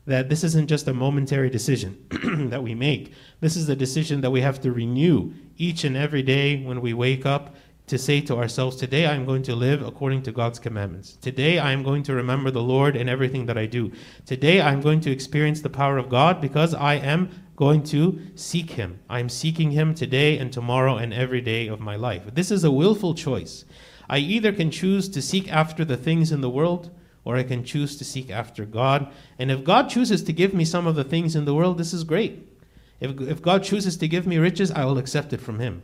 that 0.06 0.28
this 0.28 0.44
isn't 0.44 0.68
just 0.68 0.88
a 0.88 0.94
momentary 0.94 1.48
decision 1.48 2.04
that 2.50 2.62
we 2.62 2.74
make. 2.74 3.12
This 3.40 3.56
is 3.56 3.68
a 3.68 3.76
decision 3.76 4.20
that 4.20 4.30
we 4.30 4.42
have 4.42 4.60
to 4.60 4.72
renew 4.72 5.32
each 5.56 5.84
and 5.84 5.96
every 5.96 6.22
day 6.22 6.62
when 6.62 6.80
we 6.80 6.92
wake 6.92 7.24
up 7.24 7.54
to 7.86 7.98
say 7.98 8.20
to 8.22 8.36
ourselves, 8.36 8.76
Today 8.76 9.06
I 9.06 9.14
am 9.14 9.26
going 9.26 9.42
to 9.42 9.54
live 9.54 9.82
according 9.82 10.22
to 10.22 10.32
God's 10.32 10.58
commandments. 10.58 11.16
Today 11.20 11.58
I 11.58 11.72
am 11.72 11.82
going 11.82 12.02
to 12.04 12.14
remember 12.14 12.50
the 12.50 12.62
Lord 12.62 12.96
in 12.96 13.08
everything 13.08 13.46
that 13.46 13.58
I 13.58 13.66
do. 13.66 13.92
Today 14.24 14.60
I 14.60 14.72
am 14.72 14.80
going 14.80 15.00
to 15.00 15.10
experience 15.10 15.60
the 15.60 15.70
power 15.70 15.98
of 15.98 16.08
God 16.08 16.40
because 16.40 16.74
I 16.74 16.94
am 16.94 17.30
going 17.56 17.82
to 17.84 18.20
seek 18.34 18.70
Him. 18.70 19.00
I 19.08 19.20
am 19.20 19.28
seeking 19.28 19.70
Him 19.70 19.94
today 19.94 20.38
and 20.38 20.52
tomorrow 20.52 20.96
and 20.96 21.12
every 21.12 21.40
day 21.40 21.66
of 21.66 21.80
my 21.80 21.96
life. 21.96 22.22
This 22.32 22.50
is 22.50 22.64
a 22.64 22.70
willful 22.70 23.14
choice. 23.14 23.64
I 24.08 24.18
either 24.18 24.52
can 24.52 24.70
choose 24.70 25.08
to 25.10 25.22
seek 25.22 25.52
after 25.52 25.84
the 25.84 25.96
things 25.96 26.32
in 26.32 26.40
the 26.40 26.50
world 26.50 26.90
or 27.24 27.36
I 27.36 27.42
can 27.42 27.64
choose 27.64 27.96
to 27.96 28.04
seek 28.04 28.30
after 28.30 28.64
God. 28.64 29.10
And 29.38 29.50
if 29.50 29.64
God 29.64 29.88
chooses 29.88 30.22
to 30.24 30.32
give 30.32 30.52
me 30.54 30.64
some 30.64 30.86
of 30.86 30.94
the 30.94 31.04
things 31.04 31.34
in 31.34 31.44
the 31.44 31.54
world, 31.54 31.78
this 31.78 31.94
is 31.94 32.04
great. 32.04 32.46
If, 33.00 33.20
if 33.20 33.42
God 33.42 33.64
chooses 33.64 33.96
to 33.98 34.08
give 34.08 34.26
me 34.26 34.38
riches, 34.38 34.70
I 34.70 34.84
will 34.84 34.98
accept 34.98 35.32
it 35.32 35.40
from 35.40 35.58
Him. 35.58 35.82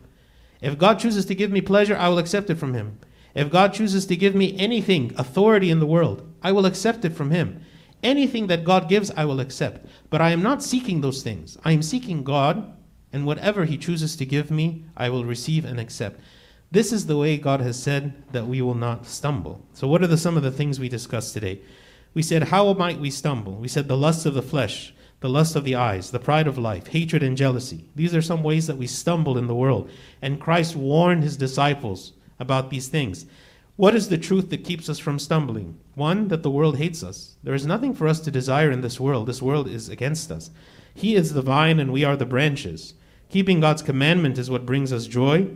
If 0.61 0.79
God 0.79 0.99
chooses 0.99 1.25
to 1.27 1.35
give 1.35 1.51
me 1.51 1.61
pleasure, 1.61 1.97
I 1.97 2.09
will 2.09 2.19
accept 2.19 2.51
it 2.51 2.57
from 2.57 2.75
Him. 2.75 2.99
If 3.35 3.51
God 3.51 3.73
chooses 3.73 4.07
to 4.07 4.17
give 4.17 4.35
me 4.35 4.59
anything, 4.59 5.13
authority 5.17 5.71
in 5.71 5.81
the 5.81 5.87
world, 5.87 6.31
I 6.43 6.53
will 6.53 6.67
accept 6.67 7.05
it 7.05 7.15
from 7.15 7.31
Him. 7.31 7.63
Anything 8.03 8.47
that 8.49 8.65
God 8.65 8.89
gives, 8.89 9.11
I 9.13 9.25
will 9.25 9.41
accept. 9.41 9.87
But 10.09 10.21
I 10.21 10.31
am 10.31 10.43
not 10.43 10.63
seeking 10.63 11.01
those 11.01 11.23
things. 11.23 11.57
I 11.65 11.73
am 11.73 11.83
seeking 11.83 12.25
God, 12.25 12.73
and 13.13 13.27
whatever 13.27 13.65
He 13.65 13.79
chooses 13.79 14.17
to 14.17 14.27
give 14.27 14.51
me, 14.51 14.85
I 14.97 15.11
will 15.11 15.25
receive 15.25 15.65
and 15.65 15.79
accept. 15.79 16.21
This 16.73 16.93
is 16.93 17.07
the 17.07 17.17
way 17.17 17.37
God 17.37 17.61
has 17.61 17.83
said 17.83 18.23
that 18.33 18.47
we 18.47 18.63
will 18.63 18.75
not 18.75 19.07
stumble. 19.07 19.61
So, 19.75 19.89
what 19.89 20.03
are 20.03 20.07
the, 20.07 20.17
some 20.17 20.37
of 20.37 20.45
the 20.45 20.53
things 20.53 20.79
we 20.79 20.89
discussed 20.89 21.35
today? 21.35 21.61
We 22.15 22.23
said, 22.23 22.45
How 22.45 22.73
might 22.75 23.01
we 23.01 23.11
stumble? 23.11 23.55
We 23.55 23.67
said, 23.67 23.89
The 23.89 23.97
lust 23.97 24.25
of 24.25 24.35
the 24.35 24.43
flesh, 24.43 24.95
the 25.19 25.29
lust 25.29 25.57
of 25.57 25.65
the 25.65 25.75
eyes, 25.75 26.11
the 26.11 26.21
pride 26.21 26.47
of 26.47 26.59
life, 26.59 26.89
hatred 26.89 27.23
and 27.25 27.37
jealousy. 27.37 27.87
These 27.97 28.15
are 28.15 28.23
some 28.23 28.45
ways 28.45 28.69
that 28.69 28.79
we 28.79 28.87
stumble 28.87 29.37
in 29.37 29.49
the 29.49 29.55
world. 29.55 29.91
And 30.23 30.41
Christ 30.41 30.77
warned 30.77 31.25
his 31.25 31.37
disciples 31.37 32.13
about 32.39 32.71
these 32.71 32.89
things. 32.89 33.27
What 33.77 33.95
is 33.95 34.09
the 34.09 34.19
truth 34.19 34.51
that 34.51 34.65
keeps 34.65 34.89
us 34.89 34.99
from 34.99 35.19
stumbling? 35.19 35.79
One, 35.95 36.29
that 36.29 36.43
the 36.43 36.51
world 36.51 36.77
hates 36.77 37.03
us. 37.03 37.37
There 37.43 37.55
is 37.55 37.67
nothing 37.67 37.95
for 37.95 38.07
us 38.07 38.21
to 38.21 38.31
desire 38.31 38.71
in 38.71 38.81
this 38.81 39.01
world. 39.01 39.27
This 39.27 39.43
world 39.43 39.67
is 39.67 39.89
against 39.89 40.31
us. 40.31 40.51
He 40.95 41.15
is 41.15 41.33
the 41.33 41.43
vine 41.43 41.81
and 41.81 41.93
we 41.93 42.05
are 42.05 42.17
the 42.17 42.27
branches. 42.27 42.95
Keeping 43.29 43.59
God's 43.59 43.83
commandment 43.83 44.39
is 44.39 44.51
what 44.51 44.67
brings 44.67 44.93
us 44.93 45.07
joy. 45.07 45.49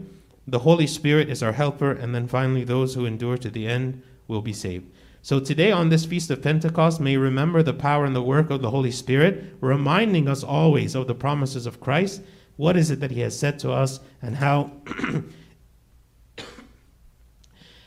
The 0.46 0.60
Holy 0.60 0.86
Spirit 0.86 1.30
is 1.30 1.42
our 1.42 1.52
helper, 1.52 1.90
and 1.90 2.14
then 2.14 2.28
finally, 2.28 2.64
those 2.64 2.94
who 2.94 3.06
endure 3.06 3.38
to 3.38 3.50
the 3.50 3.66
end 3.66 4.02
will 4.28 4.42
be 4.42 4.52
saved. 4.52 4.90
So, 5.22 5.40
today 5.40 5.72
on 5.72 5.88
this 5.88 6.04
Feast 6.04 6.30
of 6.30 6.42
Pentecost, 6.42 7.00
may 7.00 7.16
remember 7.16 7.62
the 7.62 7.72
power 7.72 8.04
and 8.04 8.14
the 8.14 8.22
work 8.22 8.50
of 8.50 8.60
the 8.60 8.70
Holy 8.70 8.90
Spirit, 8.90 9.56
reminding 9.60 10.28
us 10.28 10.44
always 10.44 10.94
of 10.94 11.06
the 11.06 11.14
promises 11.14 11.66
of 11.66 11.80
Christ. 11.80 12.22
What 12.56 12.76
is 12.76 12.90
it 12.90 13.00
that 13.00 13.10
He 13.10 13.20
has 13.20 13.38
said 13.38 13.58
to 13.60 13.72
us, 13.72 14.00
and 14.20 14.36
how. 14.36 14.72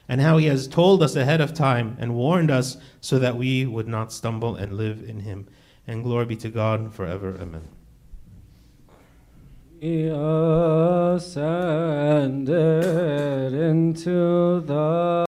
and 0.10 0.22
how 0.22 0.38
he 0.38 0.46
has 0.46 0.67
told 0.67 1.04
us 1.04 1.15
ahead 1.15 1.41
of 1.41 1.54
time 1.54 1.98
and 2.00 2.15
warned 2.15 2.50
us 2.50 2.78
so 3.02 3.20
that 3.20 3.36
we 3.36 3.65
would 3.65 3.88
not 3.88 4.12
stumble 4.12 4.56
and 4.56 4.74
live 4.74 5.04
in 5.08 5.20
him. 5.22 5.48
And 5.86 6.04
glory 6.04 6.26
be 6.26 6.36
to 6.38 6.50
God 6.50 6.93
forever. 6.93 7.38
Amen. 7.41 7.67
Ascended 9.80 11.44
into 13.54 14.60
the 14.62 15.18